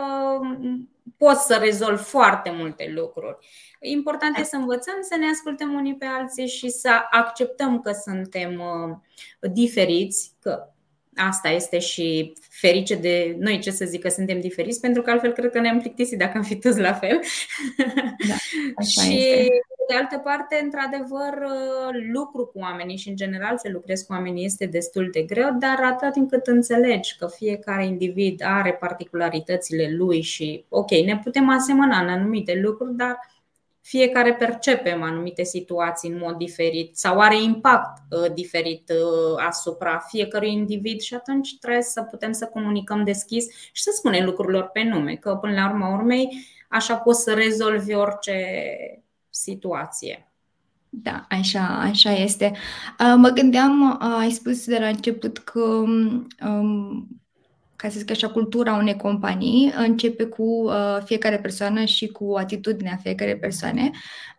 poți 1.17 1.47
să 1.47 1.59
rezolvi 1.61 2.03
foarte 2.03 2.51
multe 2.51 2.93
lucruri. 2.95 3.37
Important 3.81 4.39
e 4.39 4.43
să 4.43 4.57
învățăm 4.57 4.95
să 5.01 5.17
ne 5.17 5.27
ascultăm 5.27 5.73
unii 5.73 5.97
pe 5.97 6.05
alții 6.05 6.47
și 6.47 6.69
să 6.69 6.91
acceptăm 7.11 7.81
că 7.81 7.93
suntem 7.93 8.61
uh, 8.61 9.51
diferiți, 9.53 10.33
că 10.41 10.69
asta 11.15 11.49
este 11.49 11.79
și 11.79 12.33
ferice 12.51 12.95
de 12.95 13.37
noi, 13.39 13.59
ce 13.59 13.71
să 13.71 13.85
zic, 13.85 14.01
că 14.01 14.09
suntem 14.09 14.41
diferiți, 14.41 14.81
pentru 14.81 15.03
că 15.03 15.11
altfel 15.11 15.33
cred 15.33 15.51
că 15.51 15.61
ne-am 15.61 15.81
plictisit 15.81 16.19
dacă 16.19 16.37
am 16.37 16.43
fi 16.43 16.57
toți 16.57 16.81
la 16.81 16.93
fel. 16.93 17.21
Da, 18.29 18.35
așa 18.77 19.03
și 19.03 19.17
este. 19.17 19.49
De 19.91 19.97
altă 19.97 20.19
parte, 20.19 20.61
într-adevăr, 20.63 21.35
lucru 22.13 22.47
cu 22.47 22.59
oamenii 22.59 22.97
și 22.97 23.09
în 23.09 23.17
general 23.17 23.59
să 23.59 23.69
lucrezi 23.73 24.07
cu 24.07 24.13
oamenii 24.13 24.45
este 24.45 24.67
destul 24.67 25.09
de 25.13 25.23
greu, 25.23 25.57
dar 25.59 25.79
atât 25.83 26.13
timp 26.13 26.31
cât 26.31 26.47
înțelegi 26.47 27.17
că 27.19 27.27
fiecare 27.27 27.87
individ 27.87 28.43
are 28.45 28.73
particularitățile 28.73 29.95
lui 29.97 30.21
și, 30.21 30.65
ok, 30.69 30.91
ne 30.91 31.21
putem 31.23 31.49
asemăna 31.49 32.01
în 32.01 32.09
anumite 32.09 32.61
lucruri, 32.63 32.97
dar 32.97 33.19
fiecare 33.81 34.35
percepem 34.35 35.03
anumite 35.03 35.43
situații 35.43 36.11
în 36.11 36.19
mod 36.19 36.37
diferit 36.37 36.97
sau 36.97 37.19
are 37.19 37.43
impact 37.43 38.03
uh, 38.11 38.33
diferit 38.35 38.91
uh, 38.91 39.45
asupra 39.47 39.99
fiecărui 40.09 40.53
individ 40.53 41.01
și 41.01 41.15
atunci 41.15 41.59
trebuie 41.59 41.83
să 41.83 42.03
putem 42.03 42.33
să 42.33 42.47
comunicăm 42.47 43.05
deschis 43.05 43.45
și 43.73 43.83
să 43.83 43.91
spunem 43.95 44.25
lucrurilor 44.25 44.65
pe 44.65 44.83
nume, 44.83 45.15
că 45.15 45.35
până 45.41 45.53
la 45.53 45.71
urma 45.71 45.95
urmei 45.95 46.29
așa 46.69 46.97
poți 46.97 47.23
să 47.23 47.33
rezolvi 47.33 47.95
orice 47.95 48.35
situație. 49.31 50.33
Da, 50.89 51.27
așa, 51.29 51.67
așa 51.67 52.13
este. 52.13 52.53
Uh, 52.99 53.15
mă 53.17 53.29
gândeam, 53.29 53.99
ai 54.19 54.31
spus 54.31 54.65
de 54.67 54.79
la 54.79 54.87
început 54.87 55.39
că 55.39 55.61
um, 56.47 57.09
ca 57.81 57.89
să 57.89 57.99
zic 57.99 58.11
așa, 58.11 58.29
cultura 58.29 58.75
unei 58.75 58.97
companii 58.97 59.73
începe 59.77 60.25
cu 60.25 60.43
uh, 60.43 60.99
fiecare 61.05 61.39
persoană 61.39 61.85
și 61.85 62.07
cu 62.07 62.35
atitudinea 62.37 62.99
fiecare 63.03 63.37
persoane. 63.37 63.91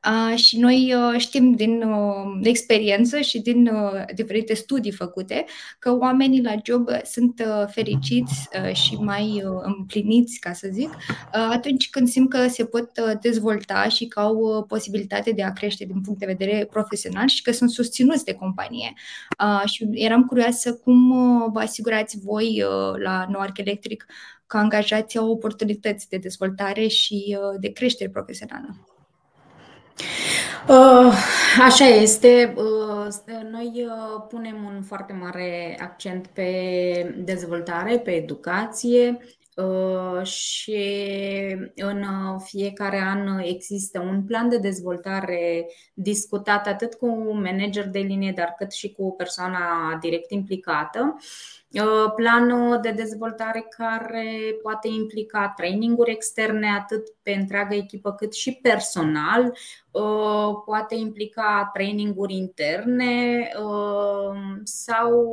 Uh, 0.08 0.38
și 0.38 0.60
noi 0.60 0.94
uh, 0.96 1.20
știm 1.20 1.52
din 1.52 1.82
uh, 1.82 2.40
experiență 2.42 3.20
și 3.20 3.40
din 3.40 3.68
uh, 3.68 4.04
diferite 4.16 4.54
studii 4.54 4.92
făcute 4.92 5.46
că 5.80 5.98
oamenii 5.98 6.44
la 6.44 6.54
job 6.64 6.90
sunt 7.04 7.44
uh, 7.48 7.68
fericiți 7.68 8.48
uh, 8.66 8.74
și 8.74 8.96
mai 8.96 9.44
uh, 9.46 9.62
împliniți, 9.62 10.40
ca 10.40 10.54
să 10.54 10.68
zic, 10.72 10.90
uh, 10.90 11.50
atunci 11.52 11.90
când 11.90 12.08
simt 12.08 12.30
că 12.30 12.48
se 12.48 12.66
pot 12.66 12.90
uh, 12.98 13.14
dezvolta 13.22 13.88
și 13.88 14.06
că 14.06 14.20
au 14.20 14.36
uh, 14.36 14.64
posibilitate 14.68 15.32
de 15.32 15.44
a 15.44 15.54
crește 15.54 15.86
din 15.86 16.02
punct 16.02 16.20
de 16.20 16.26
vedere 16.26 16.68
profesional 16.72 17.28
și 17.28 17.42
că 17.42 17.52
sunt 17.52 17.70
susținuți 17.70 18.26
de 18.26 18.34
companie. 18.34 18.94
Uh, 19.44 19.70
și 19.70 19.88
eram 19.92 20.26
curioasă 20.26 20.74
cum 20.74 21.12
uh, 21.12 21.50
vă 21.54 21.60
asigurați 21.60 22.20
voi 22.24 22.64
uh, 22.64 23.02
la 23.04 23.26
Noarc 23.32 23.58
Electric 23.58 24.06
că 24.48 24.58
angajații 24.58 25.20
au 25.20 25.30
oportunități 25.30 26.10
de 26.10 26.18
dezvoltare 26.18 26.88
și 26.88 27.38
uh, 27.40 27.60
de 27.60 27.72
creștere 27.72 28.10
profesională. 28.10 28.76
Uh, 30.68 31.14
așa 31.60 31.86
este. 31.86 32.54
Noi 33.52 33.88
punem 34.28 34.64
un 34.64 34.82
foarte 34.84 35.14
mare 35.14 35.78
accent 35.82 36.28
pe 36.28 37.16
dezvoltare, 37.18 38.00
pe 38.00 38.12
educație 38.12 39.18
și 40.24 40.86
în 41.76 42.06
fiecare 42.44 43.00
an 43.00 43.40
există 43.40 44.00
un 44.00 44.24
plan 44.24 44.50
de 44.50 44.58
dezvoltare 44.58 45.68
discutat 45.94 46.68
atât 46.68 46.94
cu 46.94 47.34
manager 47.34 47.88
de 47.88 48.00
linie, 48.00 48.34
dar 48.36 48.56
cât 48.58 48.72
și 48.72 48.92
cu 48.92 49.14
persoana 49.18 49.98
direct 50.02 50.32
implicată 50.32 51.16
Uh, 51.18 51.61
planul 52.16 52.80
de 52.82 52.92
dezvoltare 52.92 53.66
care 53.78 54.56
poate 54.62 54.88
implica 54.88 55.54
traininguri 55.56 56.12
externe 56.12 56.68
atât 56.68 57.08
pe 57.22 57.32
întreaga 57.32 57.76
echipă 57.76 58.14
cât 58.14 58.34
și 58.34 58.52
personal, 58.62 59.58
uh, 59.92 60.62
poate 60.66 60.96
implica 60.96 61.70
traininguri 61.74 62.34
interne 62.34 63.48
uh, 63.60 64.38
sau 64.64 65.26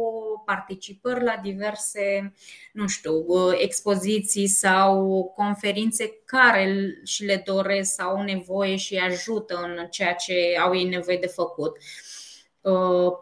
participări 0.44 1.24
la 1.24 1.40
diverse, 1.42 2.34
nu 2.72 2.86
știu, 2.86 3.24
expoziții 3.58 4.46
sau 4.46 5.24
conferințe 5.36 6.20
care 6.24 6.94
și 7.04 7.24
le 7.24 7.42
doresc 7.46 7.94
sau 7.94 8.08
au 8.08 8.22
nevoie 8.22 8.76
și 8.76 8.96
ajută 8.96 9.60
în 9.62 9.86
ceea 9.90 10.14
ce 10.14 10.56
au 10.60 10.76
ei 10.76 10.88
nevoie 10.88 11.18
de 11.18 11.26
făcut 11.26 11.76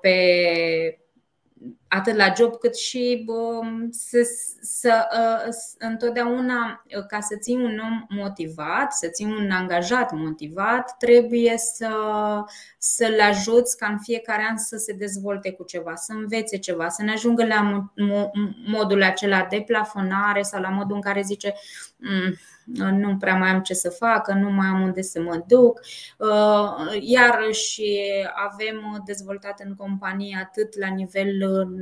pe 0.01 1.06
atât 1.89 2.15
la 2.15 2.33
job 2.37 2.57
cât 2.57 2.77
și 2.77 3.27
să, 3.91 4.19
să, 4.61 5.05
ă, 5.19 5.51
întotdeauna 5.79 6.85
ă, 6.99 7.03
ca 7.03 7.21
să 7.21 7.37
ții 7.37 7.55
un 7.55 7.79
om 7.79 8.19
motivat, 8.19 8.93
să 8.93 9.09
ții 9.09 9.25
un 9.25 9.51
angajat 9.51 10.13
motivat, 10.13 10.97
trebuie 10.99 11.55
să, 11.59 11.91
să-l 12.79 13.21
ajuți 13.21 13.77
ca 13.77 13.87
în 13.87 13.99
fiecare 13.99 14.47
an 14.51 14.57
să 14.57 14.77
se 14.77 14.93
dezvolte 14.93 15.53
cu 15.53 15.65
ceva, 15.65 15.95
să 15.95 16.13
învețe 16.13 16.59
ceva, 16.59 16.89
să 16.89 17.03
ne 17.03 17.13
ajungă 17.13 17.47
la 17.47 17.91
modul 18.67 19.03
acela 19.03 19.47
de 19.51 19.63
plafonare 19.67 20.43
sau 20.43 20.61
la 20.61 20.69
modul 20.69 20.95
în 20.95 21.03
care 21.03 21.23
zice 21.23 21.55
mm, 21.97 22.35
nu 22.75 23.17
prea 23.17 23.35
mai 23.35 23.49
am 23.49 23.61
ce 23.61 23.75
să 23.75 23.91
fac, 23.91 24.33
nu 24.33 24.51
mai 24.51 24.67
am 24.67 24.83
unde 24.83 25.03
să 25.03 25.21
mă 25.21 25.45
duc. 25.47 25.81
Uh, 26.19 26.99
iarăși 27.01 27.83
avem 28.51 29.03
dezvoltat 29.05 29.61
în 29.65 29.75
companie 29.75 30.39
atât 30.43 30.79
la 30.79 30.89
nivel 30.89 31.29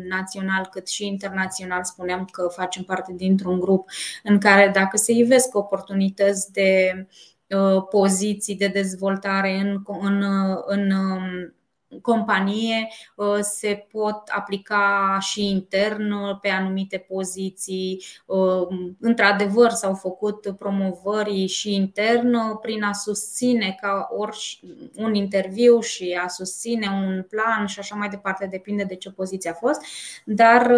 național 0.08 0.68
cât 0.70 0.88
și 0.88 1.06
internațional. 1.06 1.84
Spuneam 1.84 2.24
că 2.24 2.48
facem 2.54 2.82
parte 2.82 3.12
dintr-un 3.16 3.60
grup 3.60 3.88
în 4.22 4.38
care 4.38 4.70
dacă 4.74 4.96
se 4.96 5.12
ivesc 5.12 5.56
oportunități 5.56 6.52
de 6.52 7.06
uh, 7.48 7.82
poziții 7.90 8.56
de 8.56 8.66
dezvoltare 8.66 9.52
în, 9.52 9.82
în, 10.00 10.24
în 10.66 10.90
um, 10.90 11.54
companie 12.02 12.88
uh, 13.16 13.38
se 13.40 13.86
pot 13.92 14.28
aplica 14.28 15.16
și 15.20 15.50
intern 15.50 16.10
uh, 16.10 16.38
pe 16.40 16.48
anumite 16.48 16.98
poziții. 16.98 18.04
Uh, 18.26 18.66
într-adevăr, 19.00 19.70
s-au 19.70 19.94
făcut 19.94 20.54
promovări 20.58 21.46
și 21.46 21.74
intern 21.74 22.58
prin 22.60 22.82
a 22.82 22.92
susține 22.92 23.76
ca 23.80 24.08
ori 24.16 24.60
un 24.96 25.14
interviu 25.14 25.80
și 25.80 26.18
a 26.24 26.28
susține 26.28 26.88
un 26.88 27.22
plan 27.22 27.66
și 27.66 27.78
așa 27.78 27.94
mai 27.94 28.08
departe, 28.08 28.46
depinde 28.46 28.82
de 28.82 28.94
ce 28.94 29.10
poziție 29.10 29.50
a 29.50 29.54
fost, 29.54 29.80
dar 30.24 30.74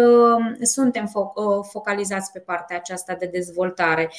suntem 0.61 1.11
focalizați 1.71 2.31
pe 2.31 2.39
partea 2.39 2.77
aceasta 2.77 3.15
de 3.15 3.25
dezvoltare. 3.25 4.11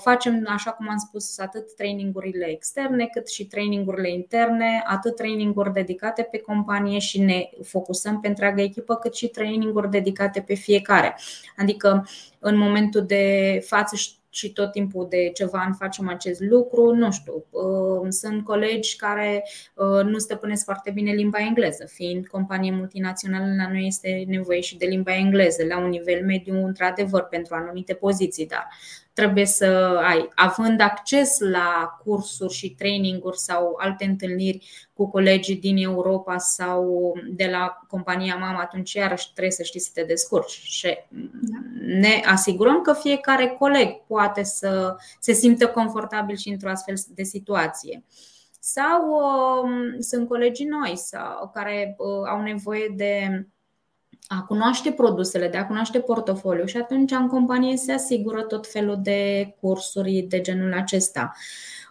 Facem, 0.00 0.46
așa 0.48 0.70
cum 0.70 0.88
am 0.90 0.96
spus, 0.96 1.38
atât 1.38 1.74
trainingurile 1.74 2.46
externe 2.46 3.06
cât 3.06 3.28
și 3.28 3.46
trainingurile 3.46 4.10
interne, 4.10 4.82
atât 4.86 5.16
traininguri 5.16 5.72
dedicate 5.72 6.07
dedicate 6.08 6.36
pe 6.36 6.52
companie 6.52 6.98
și 6.98 7.20
ne 7.20 7.48
focusăm 7.62 8.20
pe 8.20 8.28
întreaga 8.28 8.62
echipă, 8.62 8.94
cât 8.94 9.14
și 9.14 9.28
traininguri 9.28 9.90
dedicate 9.90 10.40
pe 10.40 10.54
fiecare. 10.54 11.16
Adică 11.56 12.08
în 12.38 12.56
momentul 12.56 13.04
de 13.06 13.58
față 13.66 13.96
și 14.30 14.52
tot 14.52 14.72
timpul 14.72 15.06
de 15.08 15.30
ceva 15.34 15.58
ani 15.58 15.74
facem 15.78 16.08
acest 16.08 16.40
lucru. 16.40 16.94
Nu 16.94 17.10
știu, 17.10 17.44
uh, 17.50 18.06
sunt 18.08 18.44
colegi 18.44 18.96
care 18.96 19.44
uh, 19.74 20.04
nu 20.04 20.18
stăpânesc 20.18 20.64
foarte 20.64 20.90
bine 20.90 21.12
limba 21.12 21.38
engleză, 21.38 21.86
fiind 21.86 22.26
companie 22.26 22.72
multinațională, 22.72 23.54
la 23.56 23.70
noi 23.70 23.86
este 23.86 24.24
nevoie 24.26 24.60
și 24.60 24.76
de 24.76 24.86
limba 24.86 25.16
engleză, 25.16 25.64
la 25.64 25.78
un 25.78 25.88
nivel 25.88 26.24
mediu, 26.24 26.64
într-adevăr, 26.66 27.22
pentru 27.22 27.54
anumite 27.54 27.94
poziții, 27.94 28.46
dar 28.46 28.68
trebuie 29.18 29.46
să 29.46 30.00
ai. 30.02 30.28
Având 30.34 30.80
acces 30.80 31.38
la 31.38 31.98
cursuri 32.04 32.52
și 32.52 32.74
traininguri 32.74 33.38
sau 33.38 33.76
alte 33.78 34.04
întâlniri 34.04 34.90
cu 34.92 35.10
colegii 35.10 35.56
din 35.56 35.76
Europa 35.76 36.38
sau 36.38 37.12
de 37.30 37.48
la 37.50 37.78
compania 37.88 38.36
mamă, 38.36 38.58
atunci 38.58 38.92
iarăși 38.92 39.32
trebuie 39.32 39.52
să 39.52 39.62
știi 39.62 39.80
să 39.80 39.90
te 39.94 40.02
descurci 40.02 40.50
și 40.50 40.98
ne 41.80 42.22
asigurăm 42.24 42.80
că 42.80 42.92
fiecare 42.92 43.46
coleg 43.46 44.06
poate 44.06 44.42
să 44.42 44.96
se 45.20 45.32
simtă 45.32 45.68
confortabil 45.68 46.36
și 46.36 46.48
într-o 46.48 46.70
astfel 46.70 46.94
de 47.08 47.22
situație 47.22 48.04
sau 48.60 49.08
uh, 49.08 49.96
sunt 49.98 50.28
colegii 50.28 50.66
noi 50.66 50.96
sau 50.96 51.50
care 51.54 51.94
uh, 51.98 52.28
au 52.28 52.42
nevoie 52.42 52.92
de 52.96 53.46
a 54.30 54.42
cunoaște 54.42 54.92
produsele, 54.92 55.48
de 55.48 55.56
a 55.56 55.66
cunoaște 55.66 56.00
portofoliu 56.00 56.66
și 56.66 56.76
atunci 56.76 57.10
în 57.10 57.28
companie 57.28 57.76
se 57.76 57.92
asigură 57.92 58.42
tot 58.42 58.66
felul 58.66 58.98
de 59.02 59.54
cursuri 59.60 60.26
de 60.28 60.40
genul 60.40 60.72
acesta. 60.72 61.32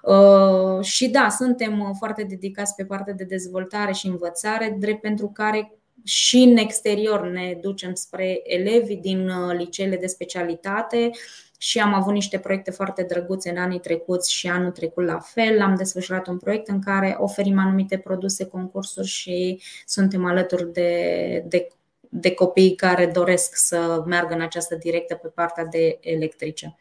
Uh, 0.02 0.84
și 0.84 1.10
da, 1.10 1.30
suntem 1.30 1.94
foarte 1.98 2.24
dedicați 2.24 2.76
pe 2.76 2.86
partea 2.86 3.14
de 3.14 3.24
dezvoltare 3.24 3.92
și 3.92 4.08
învățare, 4.08 4.76
drept 4.80 5.02
pentru 5.02 5.28
care 5.34 5.72
și 6.04 6.38
în 6.38 6.58
exterior 6.58 7.28
ne 7.28 7.58
ducem 7.62 7.94
spre 7.94 8.40
elevii 8.44 8.98
din 8.98 9.30
uh, 9.30 9.56
liceele 9.58 9.98
de 9.98 10.08
specialitate 10.08 11.10
și 11.58 11.80
am 11.80 11.94
avut 11.94 12.14
niște 12.14 12.38
proiecte 12.40 12.72
foarte 12.72 13.04
drăguțe 13.04 13.50
în 13.50 13.58
anii 13.58 13.80
trecuți 13.80 14.34
și 14.34 14.48
anul 14.48 14.72
trecut 14.72 15.06
la 15.06 15.20
fel. 15.20 15.62
Am 15.62 15.76
desfășurat 15.76 16.28
un 16.28 16.38
proiect 16.38 16.68
în 16.68 16.82
care 16.82 17.16
oferim 17.20 17.60
anumite 17.60 17.98
produse, 17.98 18.46
concursuri 18.46 19.08
și 19.08 19.62
suntem 19.86 20.26
alături 20.26 20.74
de, 20.74 21.44
de, 21.48 21.68
de 22.10 22.34
copii 22.34 22.76
care 22.76 23.06
doresc 23.06 23.56
să 23.56 24.04
meargă 24.06 24.34
în 24.34 24.42
această 24.42 24.76
directă 24.76 25.16
pe 25.16 25.28
partea 25.28 25.66
de 25.66 25.98
electrice. 26.02 26.76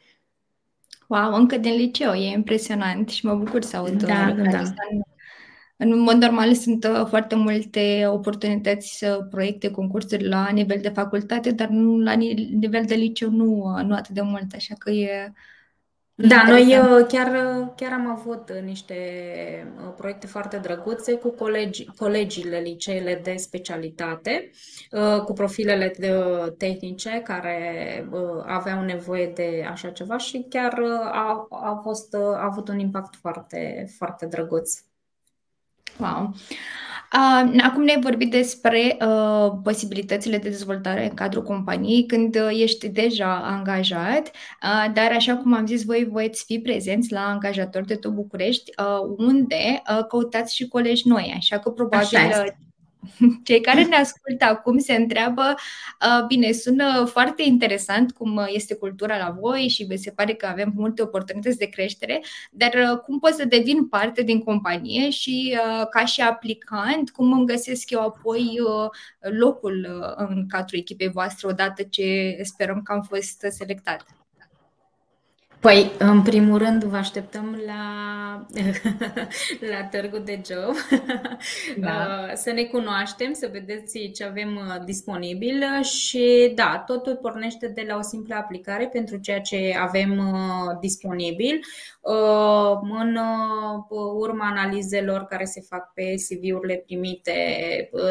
Wow, 1.08 1.34
încă 1.34 1.56
din 1.56 1.74
liceu, 1.74 2.12
e 2.12 2.32
impresionant 2.32 3.08
și 3.08 3.26
mă 3.26 3.34
bucur 3.34 3.62
să 3.62 3.76
aud 3.76 4.02
da, 4.02 4.34
da. 4.50 4.62
În 5.78 5.98
mod 5.98 6.14
normal 6.14 6.54
sunt 6.54 6.84
uh, 6.84 7.06
foarte 7.08 7.34
multe 7.34 8.06
oportunități, 8.06 9.04
proiecte, 9.30 9.70
concursuri 9.70 10.28
la 10.28 10.48
nivel 10.48 10.78
de 10.82 10.88
facultate, 10.88 11.50
dar 11.50 11.68
nu 11.68 11.98
la 11.98 12.12
nivel 12.12 12.84
de 12.84 12.94
liceu 12.94 13.30
nu, 13.30 13.74
uh, 13.76 13.84
nu 13.84 13.94
atât 13.94 14.14
de 14.14 14.20
mult, 14.20 14.54
așa 14.54 14.74
că 14.78 14.90
e 14.90 15.32
da, 16.18 16.42
noi 16.48 16.78
uh, 16.78 17.06
chiar, 17.08 17.28
chiar 17.76 17.92
am 17.92 18.06
avut 18.06 18.52
niște 18.64 18.94
proiecte 19.96 20.26
foarte 20.26 20.56
drăguțe 20.56 21.14
cu 21.14 21.30
colegi, 21.30 21.84
colegiile 21.96 22.58
liceele 22.58 23.20
de 23.22 23.34
specialitate, 23.36 24.50
cu 25.24 25.32
profilele 25.32 25.92
tehnice 26.58 27.20
care 27.24 28.08
aveau 28.46 28.84
nevoie 28.84 29.26
de 29.26 29.66
așa 29.70 29.90
ceva 29.90 30.18
și 30.18 30.46
chiar 30.48 30.78
a, 31.12 31.46
a, 31.50 31.80
fost, 31.82 32.14
a 32.14 32.44
avut 32.44 32.68
un 32.68 32.78
impact 32.78 33.14
foarte, 33.14 33.86
foarte 33.96 34.26
drăguț. 34.26 34.80
Wow! 36.00 36.34
Uh, 37.12 37.60
acum 37.62 37.82
ne-ai 37.82 38.00
vorbit 38.00 38.30
despre 38.30 38.96
uh, 39.00 39.52
posibilitățile 39.62 40.38
de 40.38 40.48
dezvoltare 40.48 41.04
în 41.08 41.14
cadrul 41.14 41.42
companiei 41.42 42.06
când 42.06 42.36
uh, 42.36 42.60
ești 42.62 42.88
deja 42.88 43.36
angajat, 43.36 44.30
uh, 44.62 44.92
dar 44.94 45.12
așa 45.12 45.36
cum 45.36 45.54
am 45.54 45.66
zis, 45.66 45.84
voi 45.84 46.08
voiți 46.10 46.44
fi 46.44 46.58
prezenți 46.58 47.12
la 47.12 47.20
angajator 47.20 47.84
de 47.84 47.94
tot 47.94 48.12
București, 48.12 48.70
uh, 48.78 49.14
unde 49.16 49.82
uh, 49.90 50.04
căutați 50.08 50.54
și 50.54 50.68
colegi 50.68 51.08
noi, 51.08 51.34
așa 51.36 51.58
că 51.58 51.70
probabil 51.70 52.16
așa 52.16 52.44
cei 53.44 53.60
care 53.60 53.84
ne 53.84 53.96
ascultă 53.96 54.44
acum 54.44 54.78
se 54.78 54.94
întreabă, 54.94 55.54
uh, 56.00 56.26
bine, 56.26 56.52
sună 56.52 57.04
foarte 57.04 57.42
interesant 57.42 58.12
cum 58.12 58.46
este 58.46 58.74
cultura 58.74 59.16
la 59.16 59.36
voi 59.40 59.68
și 59.68 59.96
se 59.96 60.10
pare 60.10 60.34
că 60.34 60.46
avem 60.46 60.72
multe 60.74 61.02
oportunități 61.02 61.58
de 61.58 61.66
creștere, 61.66 62.22
dar 62.50 62.72
uh, 62.74 62.98
cum 62.98 63.18
pot 63.18 63.32
să 63.32 63.44
devin 63.44 63.88
parte 63.88 64.22
din 64.22 64.40
companie 64.40 65.10
și 65.10 65.56
uh, 65.56 65.86
ca 65.90 66.04
și 66.04 66.20
aplicant, 66.20 67.10
cum 67.10 67.32
îmi 67.32 67.46
găsesc 67.46 67.90
eu 67.90 68.00
apoi 68.00 68.58
locul 69.20 70.04
în 70.16 70.46
cadrul 70.48 70.78
echipei 70.78 71.08
voastre 71.08 71.46
odată 71.48 71.82
ce 71.82 72.38
sperăm 72.42 72.82
că 72.82 72.92
am 72.92 73.02
fost 73.02 73.46
selectat? 73.48 74.25
Păi, 75.60 75.92
în 75.98 76.22
primul 76.22 76.58
rând, 76.58 76.84
vă 76.84 76.96
așteptăm 76.96 77.60
la, 77.66 78.46
la 79.72 79.84
târgul 79.90 80.22
de 80.24 80.40
job, 80.46 80.74
da. 81.76 81.94
Uh, 82.06 82.32
să 82.34 82.50
ne 82.50 82.62
cunoaștem, 82.62 83.32
să 83.32 83.48
vedeți 83.52 84.10
ce 84.14 84.24
avem 84.24 84.56
uh, 84.56 84.84
disponibil 84.84 85.64
și 85.82 86.52
da, 86.54 86.84
totul 86.86 87.16
pornește 87.16 87.68
de 87.68 87.84
la 87.88 87.96
o 87.96 88.02
simplă 88.02 88.34
aplicare 88.34 88.88
pentru 88.92 89.16
ceea 89.16 89.40
ce 89.40 89.76
avem 89.80 90.18
uh, 90.18 90.76
disponibil. 90.80 91.60
În 93.00 93.18
urma 94.16 94.46
analizelor 94.46 95.24
care 95.24 95.44
se 95.44 95.60
fac 95.68 95.92
pe 95.92 96.14
CV-urile 96.28 96.82
primite, 96.86 97.32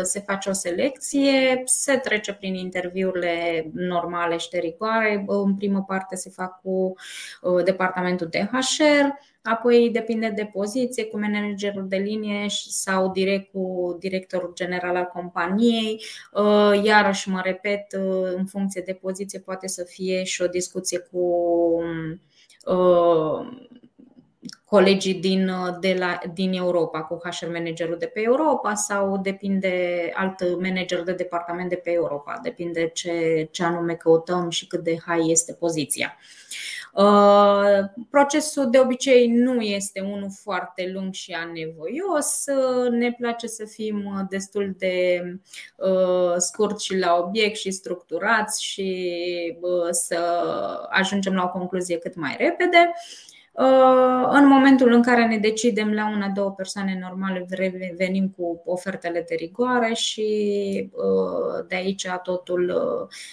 se 0.03 0.19
face 0.19 0.49
o 0.49 0.53
selecție, 0.53 1.61
se 1.65 1.97
trece 1.97 2.33
prin 2.33 2.55
interviurile 2.55 3.65
normale 3.73 4.37
și 4.37 4.49
de 4.49 4.57
rigoare. 4.57 5.23
În 5.27 5.55
primă 5.55 5.83
parte 5.87 6.15
se 6.15 6.29
fac 6.29 6.61
cu 6.61 6.95
Uh, 7.44 7.44
departamentul 7.63 8.27
de 8.27 8.49
HR, 8.51 9.07
apoi 9.43 9.89
depinde 9.89 10.29
de 10.29 10.49
poziție, 10.53 11.05
cu 11.05 11.19
managerul 11.19 11.87
de 11.87 11.97
linie 11.97 12.45
sau 12.69 13.11
direct 13.11 13.51
cu 13.51 13.95
directorul 13.99 14.51
general 14.55 14.95
al 14.95 15.09
companiei. 15.13 16.03
Uh, 16.33 16.83
iarăși 16.83 17.29
mă 17.29 17.41
repet, 17.43 17.85
uh, 17.99 18.33
în 18.35 18.45
funcție 18.45 18.83
de 18.85 18.93
poziție 18.93 19.39
poate 19.39 19.67
să 19.67 19.83
fie 19.83 20.23
și 20.23 20.41
o 20.41 20.47
discuție 20.47 20.99
cu 20.99 21.21
colegii 24.65 25.13
din, 25.13 25.51
de 25.79 25.95
la, 25.99 26.19
din 26.33 26.53
Europa, 26.53 27.01
cu 27.01 27.19
HR 27.23 27.45
managerul 27.45 27.97
de 27.97 28.05
pe 28.05 28.21
Europa 28.21 28.73
sau 28.73 29.17
depinde 29.17 30.11
alt 30.13 30.61
manager 30.61 31.03
de 31.03 31.11
departament 31.11 31.69
de 31.69 31.75
pe 31.75 31.91
Europa, 31.91 32.39
depinde 32.43 32.89
ce, 32.93 33.47
ce 33.51 33.63
anume 33.63 33.93
căutăm 33.93 34.49
și 34.49 34.67
cât 34.67 34.83
de 34.83 34.97
high 35.05 35.29
este 35.29 35.53
poziția. 35.53 36.17
Uh, 36.95 37.83
procesul 38.09 38.69
de 38.69 38.79
obicei 38.79 39.27
nu 39.27 39.61
este 39.61 39.99
unul 39.99 40.29
foarte 40.41 40.91
lung 40.93 41.13
și 41.13 41.31
anevoios. 41.31 42.43
Uh, 42.45 42.89
ne 42.89 43.11
place 43.11 43.47
să 43.47 43.65
fim 43.65 44.05
uh, 44.05 44.25
destul 44.29 44.75
de 44.77 45.21
scurt 46.37 46.79
și 46.79 46.97
la 46.97 47.15
obiect 47.15 47.55
și 47.55 47.71
structurați 47.71 48.63
și 48.63 49.57
să 49.91 50.19
ajungem 50.89 51.33
la 51.33 51.43
o 51.43 51.49
concluzie 51.49 51.97
cât 51.97 52.15
mai 52.15 52.35
repede. 52.37 52.91
În 54.29 54.47
momentul 54.47 54.91
în 54.91 55.01
care 55.01 55.25
ne 55.25 55.37
decidem 55.37 55.93
la 55.93 56.09
una, 56.09 56.27
două 56.27 56.51
persoane 56.51 56.97
normale, 57.01 57.45
venim 57.97 58.29
cu 58.37 58.61
ofertele 58.65 59.25
de 59.27 59.35
rigoare 59.35 59.93
și 59.93 60.91
de 61.67 61.75
aici 61.75 62.07
totul, 62.23 62.73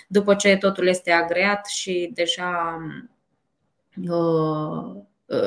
după 0.09 0.35
ce 0.35 0.57
totul 0.57 0.87
este 0.87 1.11
agreat 1.11 1.67
și 1.67 2.11
deja 2.15 2.79
Uh, 2.83 2.99
uh, 2.99 3.12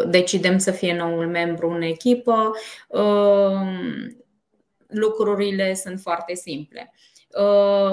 decidem 0.07 0.57
să 0.57 0.71
fie 0.71 0.95
noul 0.95 1.27
membru 1.27 1.69
în 1.69 1.81
echipă, 1.81 2.51
uh, 2.87 4.13
lucrurile 4.87 5.73
sunt 5.73 5.99
foarte 5.99 6.33
simple. 6.33 6.93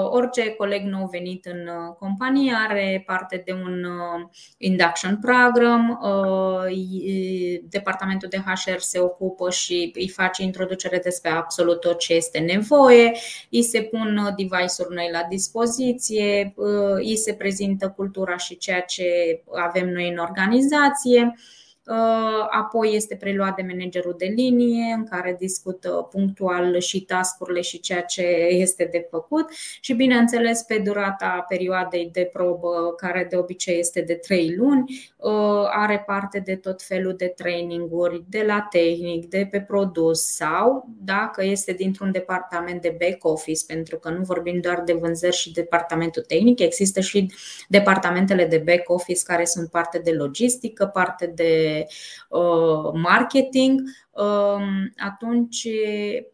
Orice 0.09 0.49
coleg 0.49 0.83
nou 0.83 1.07
venit 1.11 1.45
în 1.45 1.69
companie 1.99 2.53
are 2.67 3.03
parte 3.05 3.41
de 3.45 3.51
un 3.51 3.85
induction 4.57 5.19
program. 5.19 5.99
Departamentul 7.63 8.27
de 8.29 8.37
HR 8.37 8.77
se 8.77 8.99
ocupă 8.99 9.49
și 9.49 9.91
îi 9.95 10.09
face 10.09 10.43
introducere 10.43 10.99
despre 11.03 11.29
absolut 11.29 11.79
tot 11.79 11.99
ce 11.99 12.13
este 12.13 12.39
nevoie. 12.39 13.11
Îi 13.49 13.63
se 13.63 13.81
pun 13.81 14.33
device-uri 14.35 14.93
noi 14.93 15.09
la 15.11 15.25
dispoziție, 15.29 16.53
îi 16.95 17.17
se 17.17 17.33
prezintă 17.33 17.93
cultura 17.95 18.37
și 18.37 18.57
ceea 18.57 18.81
ce 18.81 19.03
avem 19.51 19.89
noi 19.89 20.09
în 20.09 20.17
organizație. 20.17 21.35
Uh, 21.85 22.47
apoi 22.49 22.95
este 22.95 23.15
preluat 23.15 23.55
de 23.55 23.65
managerul 23.67 24.15
de 24.17 24.25
linie 24.25 24.93
în 24.93 25.05
care 25.05 25.35
discută 25.39 26.07
punctual 26.11 26.79
și 26.79 27.01
tascurile 27.01 27.61
și 27.61 27.79
ceea 27.79 28.01
ce 28.01 28.21
este 28.49 28.89
de 28.91 29.07
făcut. 29.09 29.49
Și 29.81 29.93
bineînțeles 29.93 30.61
pe 30.61 30.77
durata 30.77 31.45
perioadei 31.47 32.09
de 32.11 32.29
probă 32.33 32.93
care 32.97 33.27
de 33.29 33.35
obicei 33.35 33.79
este 33.79 34.01
de 34.01 34.13
3 34.13 34.55
luni 34.55 35.11
uh, 35.17 35.31
are 35.71 36.03
parte 36.05 36.39
de 36.39 36.55
tot 36.55 36.81
felul 36.81 37.15
de 37.15 37.33
traininguri 37.35 38.23
de 38.29 38.43
la 38.47 38.67
tehnic, 38.69 39.29
de 39.29 39.47
pe 39.51 39.61
produs 39.61 40.21
sau 40.21 40.89
dacă 41.03 41.43
este 41.43 41.71
dintr-un 41.71 42.11
departament 42.11 42.81
de 42.81 42.97
back 42.99 43.25
office 43.25 43.65
pentru 43.67 43.97
că 43.97 44.09
nu 44.09 44.23
vorbim 44.23 44.59
doar 44.59 44.81
de 44.85 44.93
vânzări 44.93 45.35
și 45.35 45.51
departamentul 45.51 46.23
tehnic, 46.27 46.59
există 46.59 46.99
și 46.99 47.31
departamentele 47.67 48.45
de 48.45 48.57
back 48.65 48.89
office 48.89 49.21
care 49.23 49.45
sunt 49.45 49.69
parte 49.69 49.99
de 49.99 50.11
logistică, 50.11 50.85
parte 50.85 51.25
de 51.35 51.71
Uh, 52.29 52.91
marketing, 52.93 53.81
um, 54.11 54.93
atunci 54.97 55.67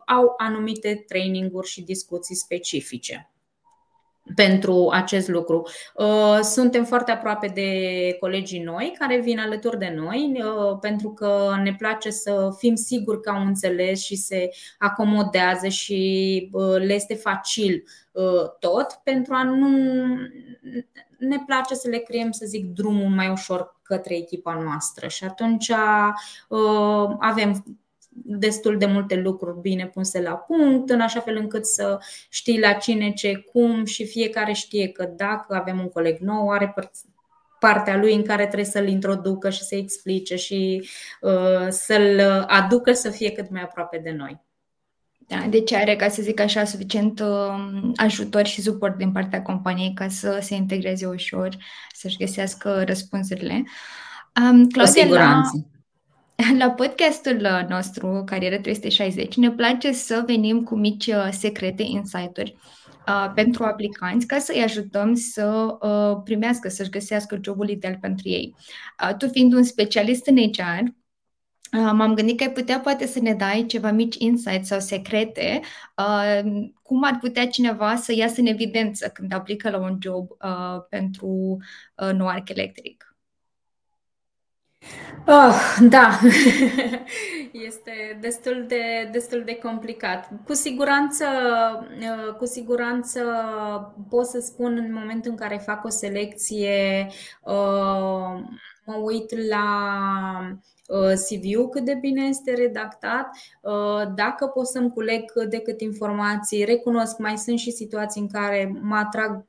au 0.06 0.34
anumite 0.38 1.04
traininguri 1.08 1.67
și 1.67 1.82
discuții 1.82 2.36
specifice. 2.36 3.30
pentru 4.36 4.89
acest 4.91 5.28
lucru. 5.28 5.67
Uh, 5.95 6.39
suntem 6.41 6.84
foarte 6.84 7.12
aproape 7.12 7.47
de 7.47 7.71
colegii 8.19 8.62
noi 8.63 8.95
care 8.99 9.19
vin 9.19 9.39
alături 9.39 9.78
de 9.78 9.93
noi 9.95 10.41
uh, 10.43 10.78
pentru 10.82 11.10
că 11.10 11.56
ne 11.63 11.75
place 11.78 12.10
să 12.10 12.56
fim 12.58 12.75
siguri 12.75 13.21
că 13.21 13.30
au 13.30 13.45
înțeles 13.45 14.02
și 14.02 14.15
se 14.15 14.49
acomodează 14.78 15.67
și 15.67 16.49
uh, 16.52 16.78
le 16.78 16.93
este 16.93 17.13
facil 17.13 17.84
tot 18.60 18.99
pentru 19.04 19.34
a 19.34 19.43
nu 19.43 19.67
ne 21.30 21.44
place 21.46 21.76
să 21.76 21.89
le 21.89 21.98
creăm, 21.98 22.32
să 22.32 22.46
zic, 22.46 22.65
drumul 22.65 23.10
mai 23.10 23.30
ușor 23.30 23.80
către 23.84 24.15
echipa 24.15 24.54
noastră 24.54 25.08
și 25.08 25.24
atunci 25.24 25.72
avem 27.20 27.63
destul 28.24 28.78
de 28.78 28.86
multe 28.86 29.15
lucruri 29.15 29.60
bine 29.62 29.88
puse 29.88 30.22
la 30.22 30.36
punct, 30.36 30.89
în 30.89 31.02
așa 31.02 31.20
fel 31.20 31.36
încât 31.36 31.65
să 31.65 32.00
știi 32.30 32.60
la 32.60 32.74
cine 32.74 33.12
ce, 33.12 33.36
cum 33.52 33.86
și 33.86 34.06
fiecare 34.06 34.52
știe 34.52 34.88
că 34.88 35.06
dacă 35.15 35.56
avem 35.56 35.80
un 35.80 35.89
coleg 35.89 36.18
nou, 36.18 36.50
are 36.50 36.74
partea 37.60 37.98
lui 37.98 38.13
în 38.13 38.24
care 38.24 38.44
trebuie 38.44 38.65
să-l 38.65 38.88
introducă 38.88 39.50
și 39.50 39.63
să 39.63 39.76
explice 39.76 40.36
și 40.36 40.89
uh, 41.22 41.68
să-l 41.70 42.20
aducă 42.48 42.92
să 42.92 43.10
fie 43.10 43.32
cât 43.32 43.50
mai 43.50 43.62
aproape 43.62 43.98
de 43.98 44.12
noi. 44.12 44.48
Da, 45.30 45.46
deci 45.50 45.74
are, 45.74 45.96
ca 45.96 46.10
să 46.10 46.22
zic 46.22 46.39
așa, 46.39 46.63
suficient 46.63 47.20
uh, 47.20 47.92
ajutor 47.96 48.46
și 48.46 48.62
suport 48.62 48.98
din 48.98 49.12
partea 49.12 49.42
companiei 49.42 49.94
ca 49.94 50.08
să 50.08 50.39
se 50.42 50.56
integreze 50.56 51.06
ușor, 51.06 51.58
să-și 51.94 52.18
găsească 52.18 52.84
răspunsurile. 52.86 53.63
Um, 54.42 54.68
Claudia, 54.68 54.84
Cu 54.84 55.00
siguranță. 55.00 55.68
La 56.36 56.58
La 56.65 56.72
podcastul 56.72 57.65
nostru, 57.68 58.24
Carieră 58.26 58.58
360, 58.58 59.36
ne 59.36 59.52
place 59.52 59.92
să 59.92 60.24
venim 60.26 60.63
cu 60.63 60.76
mici 60.76 61.08
uh, 61.08 61.28
secrete, 61.32 61.84
insight-uri 61.84 62.56
uh, 63.08 63.32
pentru 63.36 63.63
aplicanți 63.63 64.28
ca 64.28 64.38
să-i 64.38 64.63
ajutăm 64.63 65.13
să 65.13 65.78
uh, 65.82 66.22
primească, 66.24 66.70
să-și 66.70 66.89
găsească 66.89 67.39
jobul 67.44 67.70
ideal 67.70 67.98
pentru 68.02 68.30
ei. 68.30 68.56
Uh, 69.04 69.15
tu 69.15 69.28
fiind 69.28 69.54
un 69.54 69.63
specialist 69.63 70.28
în 70.28 70.38
HR, 70.38 70.82
uh, 70.82 70.89
m-am 71.72 72.14
gândit 72.14 72.38
că 72.38 72.44
ai 72.44 72.52
putea 72.52 72.80
poate 72.80 73.06
să 73.06 73.20
ne 73.20 73.34
dai 73.34 73.66
ceva 73.68 73.92
mici 73.92 74.16
insights 74.16 74.68
sau 74.68 74.80
secrete 74.80 75.62
uh, 75.98 76.70
cum 76.82 77.04
ar 77.04 77.18
putea 77.20 77.48
cineva 77.48 77.96
să 77.96 78.14
iasă 78.14 78.40
în 78.40 78.46
evidență 78.46 79.10
când 79.10 79.34
aplică 79.34 79.70
la 79.70 79.78
un 79.78 79.98
job 80.02 80.30
uh, 80.30 80.84
pentru 80.90 81.58
uh, 81.96 82.12
nou 82.14 82.28
arc 82.28 82.50
electric. 82.50 83.04
Oh, 85.28 85.78
da, 85.90 86.20
este 87.68 88.18
destul 88.22 88.66
de, 88.68 89.10
destul 89.12 89.44
de 89.44 89.56
complicat. 89.56 90.30
Cu 90.46 90.54
siguranță, 90.54 91.26
uh, 92.00 92.34
cu 92.38 92.46
siguranță 92.46 93.22
pot 94.10 94.26
să 94.26 94.40
spun 94.40 94.78
în 94.78 94.94
momentul 94.94 95.32
în 95.32 95.38
care 95.38 95.62
fac 95.66 95.84
o 95.84 95.90
selecție, 95.90 97.08
uh, 97.42 98.44
mă 98.86 98.96
uit 98.96 99.48
la 99.48 99.66
uh, 100.52 100.58
CV-ul 101.30 101.69
cât 101.69 101.86
de 101.86 101.93
bine 101.93 102.23
este 102.28 102.54
redactat, 102.54 103.30
dacă 104.15 104.47
pot 104.47 104.67
să-mi 104.67 104.91
culeg 104.91 105.32
cât 105.32 105.49
de 105.49 105.60
cât 105.60 105.82
informații, 105.82 106.63
recunosc, 106.63 107.17
mai 107.17 107.38
sunt 107.38 107.60
și 107.60 107.71
situații 107.71 108.21
în 108.21 108.28
care 108.28 108.80
mă 108.82 108.95
atrag 108.95 109.45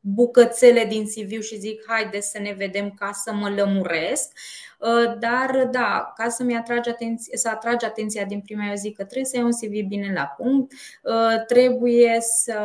bucățele 0.00 0.84
din 0.84 1.04
CV 1.04 1.42
și 1.42 1.58
zic 1.58 1.84
haide 1.86 2.20
să 2.20 2.38
ne 2.38 2.54
vedem 2.58 2.90
ca 2.90 3.10
să 3.12 3.32
mă 3.32 3.48
lămuresc. 3.48 4.32
Uh, 4.78 5.18
dar 5.18 5.68
da, 5.70 6.12
ca 6.16 6.28
să-mi 6.28 6.56
atragi 6.56 6.88
atenția, 6.88 7.36
să 7.36 7.48
atragi 7.48 7.84
atenția 7.84 8.24
din 8.24 8.40
prima 8.40 8.68
eu 8.68 8.74
zic 8.74 8.96
că 8.96 9.04
trebuie 9.04 9.24
să 9.24 9.36
ai 9.36 9.42
un 9.42 9.50
CV 9.50 9.88
bine 9.88 10.12
la 10.14 10.34
punct, 10.36 10.72
uh, 11.02 11.44
trebuie 11.46 12.16
să 12.20 12.60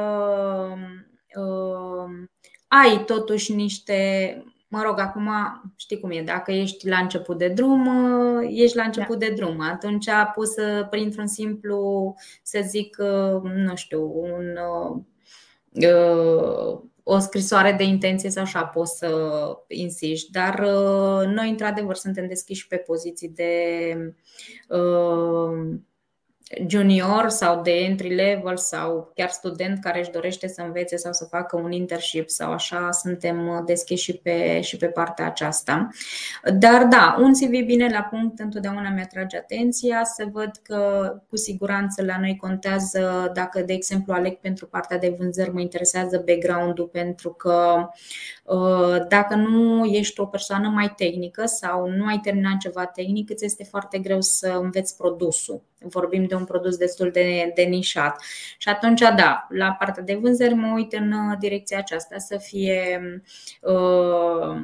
uh, 1.36 2.28
ai 2.68 3.04
totuși 3.06 3.54
niște 3.54 4.44
Mă 4.74 4.82
rog, 4.86 5.00
acum 5.00 5.30
știi 5.76 6.00
cum 6.00 6.12
e, 6.12 6.22
dacă 6.22 6.52
ești 6.52 6.88
la 6.88 6.98
început 6.98 7.38
de 7.38 7.48
drum, 7.48 7.90
ești 8.50 8.78
la 8.78 8.84
început 8.84 9.20
da. 9.20 9.26
de 9.26 9.34
drum. 9.34 9.62
Atunci 9.62 10.10
poți 10.36 10.54
să, 10.54 10.88
printr-un 10.90 11.28
simplu, 11.28 12.16
să 12.44 12.60
zic, 12.66 12.98
nu 13.54 13.76
știu, 13.76 14.12
un 14.16 14.60
o 17.04 17.20
scrisoare 17.20 17.72
de 17.72 17.84
intenție 17.84 18.30
sau 18.30 18.44
așa 18.44 18.66
poți 18.66 18.98
să 18.98 19.10
insiști, 19.68 20.32
dar 20.32 20.60
uh, 20.60 21.28
noi 21.28 21.50
într-adevăr 21.50 21.96
suntem 21.96 22.28
deschiși 22.28 22.68
pe 22.68 22.76
poziții 22.76 23.30
de 23.30 23.54
uh, 24.68 25.78
junior 26.68 27.30
sau 27.30 27.62
de 27.62 27.72
entry 27.72 28.16
level 28.16 28.58
sau 28.58 29.12
chiar 29.16 29.30
student 29.30 29.80
care 29.80 30.00
își 30.00 30.12
dorește 30.12 30.48
să 30.48 30.62
învețe 30.62 30.96
sau 30.96 31.14
să 31.14 31.26
facă 31.26 31.58
un 31.58 31.72
internship 31.72 32.30
sau 32.30 32.52
așa, 32.52 32.92
suntem 32.92 33.48
uh, 33.48 33.62
deschiși 33.66 34.04
și 34.04 34.14
pe, 34.18 34.62
și 34.62 34.78
pe 34.78 34.88
partea 34.88 35.26
aceasta. 35.26 35.90
Dar 36.54 36.84
da, 36.86 37.16
un 37.20 37.34
CV 37.34 37.66
bine 37.66 37.90
la 37.90 38.02
punct 38.02 38.40
întotdeauna 38.40 38.90
mi-atrage 38.90 39.38
atenția 39.38 40.04
să 40.04 40.26
văd 40.32 40.52
că 40.64 41.12
cu 41.30 41.38
siguranță 41.38 42.04
la 42.04 42.20
noi 42.20 42.36
contează 42.36 43.32
dacă, 43.34 43.62
de 43.62 43.74
exemplu, 43.74 44.14
aleg 44.14 44.36
pentru 44.36 44.68
partea 44.68 44.98
de 44.98 45.16
vânzări, 45.18 45.54
mă 45.54 45.60
interesează 45.60 46.24
background-ul 46.26 46.88
pentru 46.88 47.30
că 47.30 47.90
uh, 48.44 49.08
dacă 49.08 49.36
nu 49.36 49.86
ești 49.86 50.20
o 50.20 50.26
persoană 50.26 50.70
mai 50.70 50.94
tehnică 50.96 51.46
sau 51.46 51.88
nu 51.90 52.06
ai 52.06 52.20
terminat 52.24 52.58
ceva 52.58 52.86
tehnic, 52.86 53.30
îți 53.30 53.46
este 53.46 53.64
foarte 53.64 53.98
greu 53.98 54.22
să 54.22 54.60
înveți 54.62 54.98
produsul 54.98 55.62
vorbim 55.88 56.26
de 56.26 56.33
un 56.34 56.46
produs 56.46 56.78
destul 56.78 57.12
de, 57.12 57.52
de 57.56 57.62
nișat. 57.62 58.22
Și 58.58 58.70
atunci, 58.70 59.00
da, 59.00 59.48
la 59.50 59.72
partea 59.80 60.04
de 60.04 60.16
vânzări 60.22 60.54
mă 60.54 60.74
uit 60.76 60.94
în 60.94 61.12
uh, 61.12 61.38
direcția 61.40 61.78
aceasta 61.78 62.18
să 62.18 62.38
fie 62.38 63.00
uh, 63.62 64.56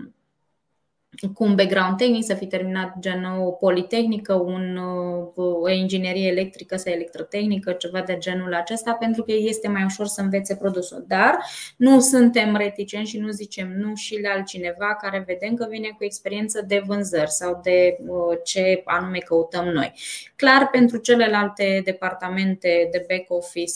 cu 1.33 1.43
un 1.43 1.55
background 1.55 1.97
tehnic, 1.97 2.23
să 2.23 2.33
fi 2.33 2.47
terminat 2.47 2.93
gen 2.99 3.23
o 3.23 3.51
politehnică, 3.51 4.33
un, 4.33 4.77
o 5.35 5.69
inginerie 5.69 6.27
electrică 6.27 6.75
sau 6.75 6.93
electrotehnică, 6.93 7.71
ceva 7.71 8.01
de 8.01 8.17
genul 8.17 8.53
acesta, 8.53 8.93
pentru 8.93 9.23
că 9.23 9.31
este 9.31 9.67
mai 9.67 9.83
ușor 9.83 10.05
să 10.05 10.21
învețe 10.21 10.55
produsul. 10.55 11.05
Dar 11.07 11.37
nu 11.77 11.99
suntem 11.99 12.55
reticenți 12.55 13.09
și 13.09 13.19
nu 13.19 13.29
zicem 13.29 13.71
nu 13.77 13.95
și 13.95 14.21
la 14.21 14.29
altcineva 14.29 14.95
care 15.01 15.23
vedem 15.27 15.55
că 15.55 15.67
vine 15.69 15.87
cu 15.97 16.03
experiență 16.03 16.63
de 16.67 16.83
vânzări 16.85 17.31
sau 17.31 17.59
de 17.63 17.97
ce 18.43 18.81
anume 18.85 19.17
căutăm 19.17 19.65
noi. 19.65 19.93
Clar, 20.35 20.69
pentru 20.71 20.97
celelalte 20.97 21.81
departamente 21.83 22.87
de 22.91 23.05
back 23.07 23.31
office 23.31 23.73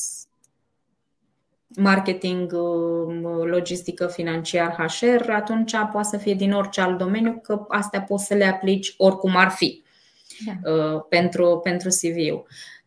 marketing, 1.76 2.52
um, 2.52 3.22
logistică, 3.46 4.08
financiar, 4.08 4.88
HR, 4.88 5.30
atunci 5.32 5.76
poate 5.92 6.08
să 6.08 6.18
fie 6.18 6.34
din 6.34 6.54
orice 6.54 6.82
alt 6.82 6.98
domeniu, 6.98 7.40
că 7.44 7.66
astea 7.68 8.02
poți 8.02 8.26
să 8.26 8.34
le 8.34 8.46
aplici 8.46 8.94
oricum 8.98 9.36
ar 9.36 9.50
fi 9.50 9.84
da. 10.46 10.72
Uh, 10.72 11.02
pentru, 11.10 11.60
pentru 11.64 11.90
CV-ul. 11.90 12.46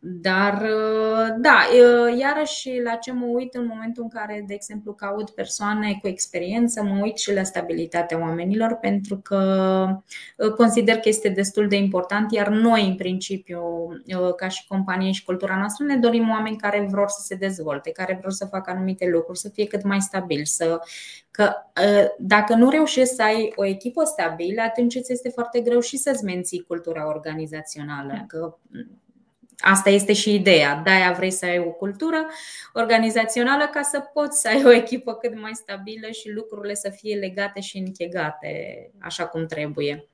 Dar, 0.09 0.63
uh, 0.63 1.35
da, 1.39 1.59
uh, 1.73 2.19
iarăși 2.19 2.81
la 2.85 2.95
ce 2.95 3.13
mă 3.13 3.25
uit 3.27 3.55
în 3.55 3.67
momentul 3.67 4.03
în 4.03 4.09
care, 4.09 4.45
de 4.47 4.55
exemplu, 4.55 4.93
caut 4.93 5.31
persoane 5.31 5.99
cu 6.01 6.09
experiență, 6.09 6.83
mă 6.83 7.01
uit 7.03 7.17
și 7.17 7.35
la 7.35 7.43
stabilitatea 7.43 8.21
oamenilor, 8.21 8.79
pentru 8.81 9.17
că 9.17 9.87
uh, 10.37 10.51
consider 10.51 10.95
că 10.97 11.09
este 11.09 11.29
destul 11.29 11.69
de 11.69 11.77
important, 11.77 12.33
iar 12.33 12.49
noi, 12.49 12.87
în 12.89 12.95
principiu, 12.95 13.61
ca 14.37 14.49
și 14.49 14.67
companie 14.67 15.13
și 15.13 15.25
cultura 15.25 15.57
noastră, 15.57 15.85
ne 15.85 15.97
dorim 15.97 16.31
oameni 16.31 16.57
care 16.57 16.87
vor 16.91 17.09
să 17.09 17.23
se 17.25 17.35
dezvolte, 17.35 17.91
care 17.91 18.19
vor 18.23 18.33
să 18.33 18.45
facă 18.45 18.71
anumite 18.71 19.09
lucruri, 19.13 19.39
să 19.39 19.49
fie 19.49 19.67
cât 19.67 19.83
mai 19.83 20.01
stabili, 20.01 20.47
să 20.47 20.81
că 21.31 21.53
dacă 22.19 22.55
nu 22.55 22.71
reușești 22.71 23.15
să 23.15 23.23
ai 23.23 23.53
o 23.57 23.65
echipă 23.65 24.05
stabilă, 24.05 24.63
atunci 24.63 24.95
îți 24.95 25.13
este 25.13 25.29
foarte 25.29 25.61
greu 25.61 25.81
și 25.81 25.97
să-ți 25.97 26.25
menții 26.25 26.65
cultura 26.67 27.07
organizațională. 27.07 28.25
Că 28.27 28.57
Asta 29.59 29.91
este 29.91 30.13
și 30.13 30.35
ideea. 30.35 30.81
De-aia 30.85 31.13
vrei 31.13 31.31
să 31.31 31.45
ai 31.45 31.59
o 31.59 31.71
cultură 31.71 32.27
organizațională 32.73 33.67
ca 33.67 33.83
să 33.83 34.01
poți 34.01 34.41
să 34.41 34.49
ai 34.49 34.65
o 34.65 34.73
echipă 34.73 35.15
cât 35.15 35.41
mai 35.41 35.55
stabilă 35.55 36.11
și 36.11 36.31
lucrurile 36.31 36.75
să 36.75 36.91
fie 36.91 37.17
legate 37.17 37.61
și 37.61 37.79
închegate 37.79 38.91
așa 39.01 39.27
cum 39.27 39.47
trebuie. 39.47 40.09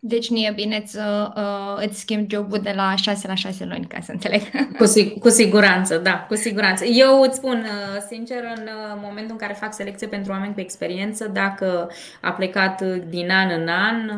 Deci 0.00 0.30
nu 0.30 0.36
e 0.36 0.52
bine 0.54 0.82
să 0.86 1.32
uh, 1.36 1.86
îți 1.86 2.00
schimbi 2.00 2.34
jobul 2.34 2.58
de 2.58 2.72
la 2.76 2.94
6 2.94 3.26
la 3.26 3.34
6 3.34 3.64
luni, 3.64 3.86
ca 3.86 4.00
să 4.00 4.12
înțeleg. 4.12 4.42
Cu, 4.78 4.84
cu 5.18 5.28
siguranță, 5.28 5.96
da, 5.96 6.24
cu 6.28 6.34
siguranță. 6.34 6.84
Eu 6.84 7.20
îți 7.20 7.36
spun, 7.36 7.64
uh, 7.64 8.00
sincer, 8.08 8.42
în 8.56 8.62
uh, 8.62 9.00
momentul 9.02 9.30
în 9.30 9.36
care 9.36 9.52
fac 9.52 9.74
selecție 9.74 10.06
pentru 10.06 10.32
oameni 10.32 10.54
cu 10.54 10.60
experiență, 10.60 11.26
dacă 11.32 11.90
a 12.20 12.32
plecat 12.32 12.82
din 13.08 13.30
an 13.30 13.50
în 13.60 13.68
an, 13.68 14.10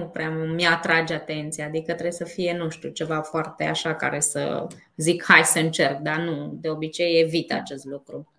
nu 0.00 0.06
prea 0.06 0.30
mi-atrage 0.30 1.14
atenția. 1.14 1.66
Adică 1.66 1.92
trebuie 1.92 2.12
să 2.12 2.24
fie, 2.24 2.56
nu 2.56 2.68
știu, 2.68 2.88
ceva 2.88 3.20
foarte 3.20 3.64
așa 3.64 3.94
care 3.94 4.20
să 4.20 4.66
zic, 4.96 5.24
hai 5.24 5.44
să 5.44 5.58
încerc, 5.58 5.98
dar 5.98 6.18
nu, 6.18 6.58
de 6.60 6.68
obicei 6.68 7.20
evit 7.20 7.52
acest 7.52 7.84
lucru. 7.84 8.32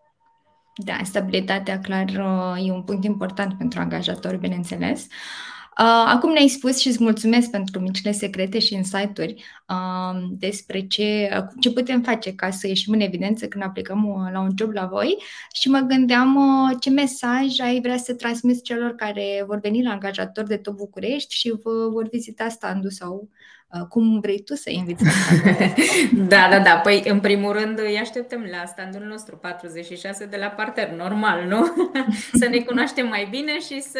Da, 0.76 0.98
stabilitatea, 1.04 1.80
clar, 1.80 2.06
uh, 2.08 2.68
e 2.68 2.72
un 2.72 2.84
punct 2.84 3.04
important 3.04 3.58
pentru 3.58 3.80
angajatori, 3.80 4.38
bineînțeles. 4.38 5.02
Uh, 5.02 5.10
Uh, 5.12 5.61
acum 5.86 6.32
ne-ai 6.32 6.48
spus 6.48 6.80
și 6.80 6.88
îți 6.88 7.04
mulțumesc 7.04 7.50
pentru 7.50 7.80
micile 7.80 8.12
secrete 8.12 8.60
și 8.60 8.74
insight-uri 8.74 9.44
uh, 9.68 10.22
despre 10.32 10.88
ce, 10.88 11.30
ce 11.60 11.72
putem 11.72 12.02
face 12.02 12.36
ca 12.36 12.50
să 12.50 12.68
ieșim 12.68 12.94
în 12.94 13.00
evidență 13.00 13.48
când 13.48 13.64
aplicăm 13.64 14.08
uh, 14.08 14.32
la 14.32 14.40
un 14.40 14.50
job 14.58 14.72
la 14.72 14.86
voi. 14.86 15.18
Și 15.54 15.70
mă 15.70 15.80
gândeam 15.80 16.36
uh, 16.36 16.78
ce 16.80 16.90
mesaj 16.90 17.60
ai 17.60 17.80
vrea 17.82 17.98
să 17.98 18.14
transmiți 18.14 18.62
celor 18.62 18.96
care 18.96 19.44
vor 19.48 19.60
veni 19.60 19.84
la 19.84 19.92
angajator 19.92 20.44
de 20.44 20.58
Top 20.58 20.76
București 20.76 21.36
și 21.36 21.54
vă 21.64 21.90
vor 21.92 22.08
vizita 22.10 22.50
standul 22.50 22.90
sau 22.90 23.30
Uh, 23.30 23.61
cum 23.90 24.20
vrei 24.20 24.44
tu 24.44 24.56
să 24.56 24.70
inviți 24.70 25.04
Da, 26.28 26.48
da, 26.50 26.60
da. 26.60 26.80
Păi, 26.84 27.04
în 27.06 27.20
primul 27.20 27.52
rând, 27.52 27.80
îi 27.80 27.98
așteptăm 27.98 28.48
la 28.52 28.66
standul 28.66 29.02
nostru 29.02 29.38
46 29.38 30.26
de 30.26 30.38
la 30.38 30.48
parter, 30.48 30.90
normal, 30.90 31.46
nu? 31.48 31.66
să 32.40 32.48
ne 32.48 32.60
cunoaștem 32.60 33.08
mai 33.08 33.28
bine 33.30 33.60
și 33.60 33.82
să 33.82 34.00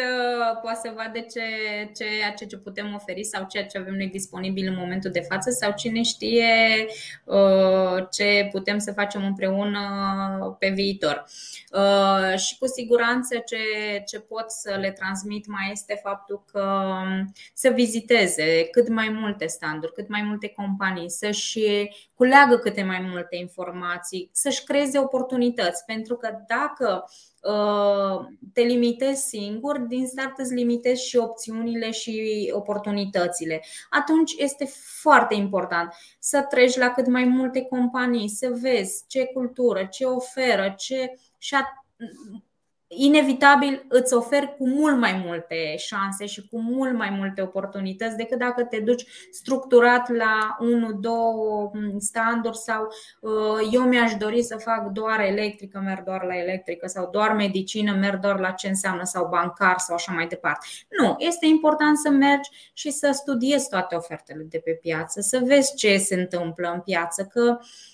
poată 0.62 0.80
să 0.82 0.92
vadă 0.96 1.18
ce, 1.18 1.42
ceea 1.96 2.32
ce, 2.36 2.44
ce 2.44 2.56
putem 2.56 2.94
oferi 2.94 3.24
sau 3.24 3.46
ceea 3.48 3.66
ce 3.66 3.78
avem 3.78 3.94
noi 3.94 4.08
disponibil 4.08 4.68
în 4.68 4.76
momentul 4.78 5.10
de 5.10 5.26
față 5.28 5.50
sau 5.50 5.72
cine 5.76 6.02
știe 6.02 6.86
uh, 7.24 8.06
ce 8.10 8.48
putem 8.52 8.78
să 8.78 8.92
facem 8.92 9.24
împreună 9.24 9.80
pe 10.58 10.68
viitor. 10.68 11.24
Uh, 11.72 12.38
și 12.38 12.58
cu 12.58 12.66
siguranță 12.66 13.36
ce, 13.46 13.56
ce 14.06 14.18
pot 14.20 14.50
să 14.50 14.76
le 14.80 14.90
transmit 14.90 15.46
mai 15.46 15.68
este 15.72 16.00
faptul 16.02 16.44
că 16.52 16.60
um, 16.60 17.32
să 17.54 17.68
viziteze 17.68 18.68
cât 18.70 18.88
mai 18.88 19.08
multe 19.08 19.46
standuri, 19.62 19.92
cât 19.92 20.08
mai 20.08 20.22
multe 20.22 20.48
companii, 20.48 21.10
să-și 21.10 21.88
culeagă 22.14 22.56
câte 22.56 22.82
mai 22.82 23.06
multe 23.10 23.36
informații, 23.36 24.30
să-și 24.32 24.64
creeze 24.64 24.98
oportunități. 24.98 25.84
Pentru 25.84 26.16
că 26.16 26.28
dacă 26.46 27.04
uh, 27.40 28.26
te 28.52 28.62
limitezi 28.62 29.22
singur, 29.22 29.78
din 29.78 30.06
start 30.06 30.38
îți 30.38 30.54
limitezi 30.54 31.08
și 31.08 31.16
opțiunile 31.16 31.90
și 31.90 32.50
oportunitățile. 32.54 33.62
Atunci 33.90 34.32
este 34.36 34.64
foarte 35.00 35.34
important 35.34 35.94
să 36.18 36.46
treci 36.50 36.76
la 36.76 36.90
cât 36.90 37.06
mai 37.06 37.24
multe 37.24 37.62
companii, 37.62 38.28
să 38.28 38.58
vezi 38.60 39.04
ce 39.06 39.24
cultură, 39.24 39.84
ce 39.90 40.04
oferă, 40.04 40.74
ce 40.76 41.18
și 41.38 41.54
inevitabil 42.94 43.84
îți 43.88 44.14
oferi 44.14 44.54
cu 44.56 44.68
mult 44.68 44.98
mai 44.98 45.22
multe 45.26 45.76
șanse 45.76 46.26
și 46.26 46.48
cu 46.48 46.60
mult 46.60 46.94
mai 46.94 47.10
multe 47.10 47.42
oportunități 47.42 48.16
decât 48.16 48.38
dacă 48.38 48.64
te 48.64 48.80
duci 48.80 49.04
structurat 49.30 50.08
la 50.08 50.56
1-2 51.96 51.98
standuri 51.98 52.56
sau 52.56 52.88
uh, 53.20 53.68
eu 53.72 53.82
mi-aș 53.82 54.14
dori 54.14 54.42
să 54.42 54.56
fac 54.56 54.86
doar 54.86 55.20
electrică, 55.20 55.78
merg 55.84 56.04
doar 56.04 56.24
la 56.24 56.36
electrică 56.36 56.86
sau 56.86 57.08
doar 57.10 57.32
medicină, 57.32 57.92
merg 57.92 58.20
doar 58.20 58.38
la 58.38 58.50
ce 58.50 58.68
înseamnă 58.68 59.04
sau 59.04 59.28
bancar 59.28 59.78
sau 59.78 59.94
așa 59.94 60.12
mai 60.12 60.26
departe. 60.26 60.66
Nu, 61.00 61.14
este 61.18 61.46
important 61.46 61.98
să 61.98 62.10
mergi 62.10 62.50
și 62.72 62.90
să 62.90 63.10
studiezi 63.12 63.68
toate 63.68 63.94
ofertele 63.94 64.42
de 64.42 64.58
pe 64.64 64.78
piață, 64.82 65.20
să 65.20 65.40
vezi 65.44 65.74
ce 65.74 65.96
se 65.96 66.14
întâmplă 66.14 66.70
în 66.74 66.80
piață, 66.80 67.24
că 67.24 67.58
uh, 67.58 67.66
Uh, 67.66 67.91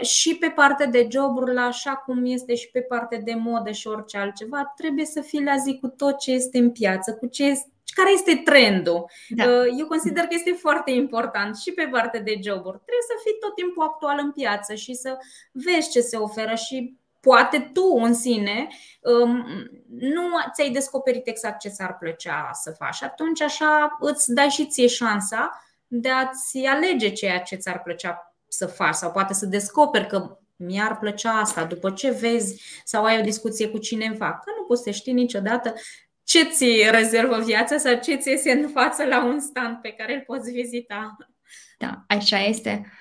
și 0.00 0.36
pe 0.36 0.48
partea 0.48 0.86
de 0.86 1.08
joburi, 1.10 1.54
la 1.54 1.62
așa 1.62 1.94
cum 1.94 2.26
este 2.26 2.54
și 2.54 2.70
pe 2.70 2.80
partea 2.80 3.18
de 3.18 3.34
modă 3.34 3.70
și 3.70 3.86
orice 3.86 4.18
altceva, 4.18 4.72
trebuie 4.76 5.04
să 5.04 5.20
fii 5.20 5.44
la 5.44 5.56
zi 5.56 5.78
cu 5.80 5.88
tot 5.88 6.18
ce 6.18 6.30
este 6.32 6.58
în 6.58 6.70
piață, 6.70 7.14
cu 7.14 7.26
ce 7.26 7.44
este, 7.44 7.70
care 7.94 8.12
este 8.12 8.42
trendul. 8.44 9.10
Da. 9.28 9.44
Uh, 9.44 9.66
eu 9.78 9.86
consider 9.86 10.22
că 10.22 10.34
este 10.34 10.52
foarte 10.52 10.90
important 10.90 11.56
și 11.56 11.72
pe 11.72 11.88
partea 11.92 12.20
de 12.20 12.38
joburi. 12.42 12.80
Trebuie 12.84 13.06
să 13.06 13.20
fii 13.24 13.36
tot 13.40 13.54
timpul 13.54 13.82
actual 13.82 14.18
în 14.22 14.32
piață 14.32 14.74
și 14.74 14.94
să 14.94 15.18
vezi 15.52 15.90
ce 15.90 16.00
se 16.00 16.16
oferă 16.16 16.54
și 16.54 16.98
poate 17.20 17.70
tu 17.72 17.82
în 18.02 18.14
sine 18.14 18.68
um, 19.00 19.44
nu 19.98 20.22
ți-ai 20.52 20.70
descoperit 20.70 21.26
exact 21.26 21.58
ce 21.58 21.68
ți-ar 21.68 21.96
plăcea 21.98 22.50
să 22.52 22.70
faci. 22.78 23.02
Atunci 23.02 23.40
așa 23.40 23.96
îți 24.00 24.34
dai 24.34 24.48
și 24.48 24.66
ție 24.66 24.86
șansa 24.86 25.64
de 25.86 26.08
a-ți 26.08 26.58
alege 26.66 27.12
ceea 27.12 27.40
ce 27.40 27.56
ți-ar 27.56 27.82
plăcea 27.82 28.29
să 28.52 28.66
faci 28.66 28.94
sau 28.94 29.10
poate 29.10 29.34
să 29.34 29.46
descoperi 29.46 30.06
că 30.06 30.38
mi-ar 30.56 30.98
plăcea 30.98 31.32
asta 31.32 31.64
după 31.64 31.90
ce 31.90 32.10
vezi 32.10 32.62
sau 32.84 33.04
ai 33.04 33.18
o 33.18 33.22
discuție 33.22 33.68
cu 33.68 33.78
cineva, 33.78 34.30
că 34.44 34.52
nu 34.58 34.64
poți 34.66 34.82
să 34.82 34.90
știi 34.90 35.12
niciodată 35.12 35.74
ce 36.24 36.44
ți 36.44 36.90
rezervă 36.90 37.40
viața 37.40 37.78
sau 37.78 37.94
ce 37.94 38.14
ți 38.14 38.28
iese 38.28 38.50
în 38.50 38.68
față 38.68 39.04
la 39.04 39.24
un 39.24 39.40
stand 39.40 39.76
pe 39.76 39.90
care 39.90 40.14
îl 40.14 40.22
poți 40.26 40.50
vizita. 40.50 41.16
Da, 41.78 42.04
așa 42.08 42.38
este. 42.38 42.92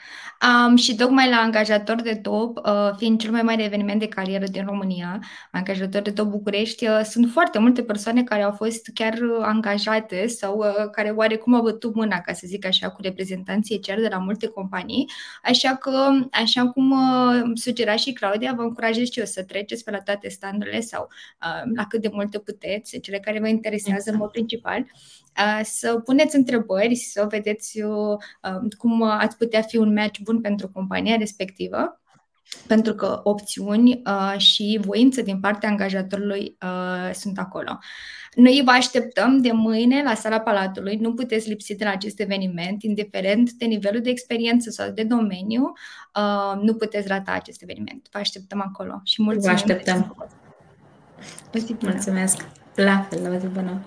Um, 0.48 0.76
și 0.76 0.96
tocmai 0.96 1.30
la 1.30 1.36
angajator 1.36 2.02
de 2.02 2.16
top, 2.16 2.58
uh, 2.58 2.92
fiind 2.98 3.20
cel 3.20 3.32
mai 3.32 3.42
mare 3.42 3.64
eveniment 3.64 4.00
de 4.00 4.08
carieră 4.08 4.46
din 4.46 4.66
România, 4.66 5.20
angajator 5.52 6.02
de 6.02 6.12
top 6.12 6.28
București, 6.28 6.88
uh, 6.88 7.02
sunt 7.04 7.32
foarte 7.32 7.60
multe 7.60 7.84
persoane 7.84 8.24
care 8.24 8.42
au 8.42 8.52
fost 8.52 8.90
chiar 8.94 9.20
angajate 9.42 10.28
sau 10.28 10.58
uh, 10.58 10.90
care 10.92 11.10
oarecum 11.10 11.54
au 11.54 11.62
bătut 11.62 11.96
mâna, 11.96 12.20
ca 12.20 12.34
să 12.34 12.44
zic 12.46 12.66
așa, 12.66 12.90
cu 12.90 13.02
reprezentanții 13.02 13.80
cer 13.80 14.00
de 14.00 14.08
la 14.12 14.18
multe 14.18 14.48
companii. 14.48 15.10
Așa 15.44 15.76
că, 15.76 16.10
așa 16.32 16.68
cum 16.68 16.92
uh, 16.92 17.52
sugera 17.54 17.96
și 17.96 18.14
Claudia, 18.14 18.54
vă 18.56 18.62
încurajez 18.62 19.10
și 19.10 19.20
eu 19.20 19.26
să 19.26 19.44
treceți 19.44 19.84
pe 19.84 19.92
la 19.92 20.00
toate 20.00 20.30
standurile 20.30 20.80
sau 20.80 21.08
uh, 21.42 21.72
la 21.76 21.86
cât 21.86 22.02
de 22.02 22.10
multe 22.12 22.40
puteți, 22.40 23.00
cele 23.00 23.20
care 23.20 23.40
vă 23.40 23.48
interesează 23.48 24.12
în 24.12 24.18
mod 24.18 24.30
principal 24.30 24.86
să 25.64 26.02
puneți 26.06 26.36
întrebări, 26.36 26.96
să 26.96 27.28
vedeți 27.30 27.82
cum 28.78 29.02
ați 29.02 29.38
putea 29.38 29.62
fi 29.62 29.78
un 29.78 29.94
match 29.94 30.20
bun 30.30 30.42
pentru 30.42 30.70
compania 30.70 31.16
respectivă 31.16 32.02
pentru 32.68 32.94
că 32.94 33.20
opțiuni 33.24 34.02
uh, 34.06 34.38
și 34.38 34.80
voință 34.82 35.22
din 35.22 35.40
partea 35.40 35.70
angajatorului 35.70 36.58
uh, 36.62 37.14
sunt 37.14 37.38
acolo. 37.38 37.80
Noi 38.36 38.62
vă 38.66 38.72
așteptăm 38.72 39.42
de 39.42 39.52
mâine 39.52 40.04
la 40.04 40.14
sala 40.14 40.40
Palatului, 40.40 40.96
nu 40.96 41.14
puteți 41.14 41.50
lipsi 41.50 41.76
de 41.76 41.84
la 41.84 41.90
acest 41.90 42.20
eveniment, 42.20 42.84
indiferent 42.84 43.52
de 43.52 43.66
nivelul 43.66 44.02
de 44.02 44.10
experiență 44.10 44.70
sau 44.70 44.90
de 44.90 45.04
domeniu, 45.04 45.72
uh, 46.16 46.62
nu 46.62 46.74
puteți 46.74 47.08
rata 47.08 47.32
acest 47.32 47.62
eveniment. 47.62 48.08
Vă 48.12 48.20
așteptăm 48.20 48.62
acolo 48.62 49.02
și 49.04 49.22
mulțumim. 49.22 49.48
Vă 49.48 49.62
așteptăm. 49.62 50.30
Mulțumesc. 51.82 52.46
La 52.76 53.08
fel, 53.10 53.22
la 53.22 53.38
zi 53.38 53.48
bună. 53.48 53.82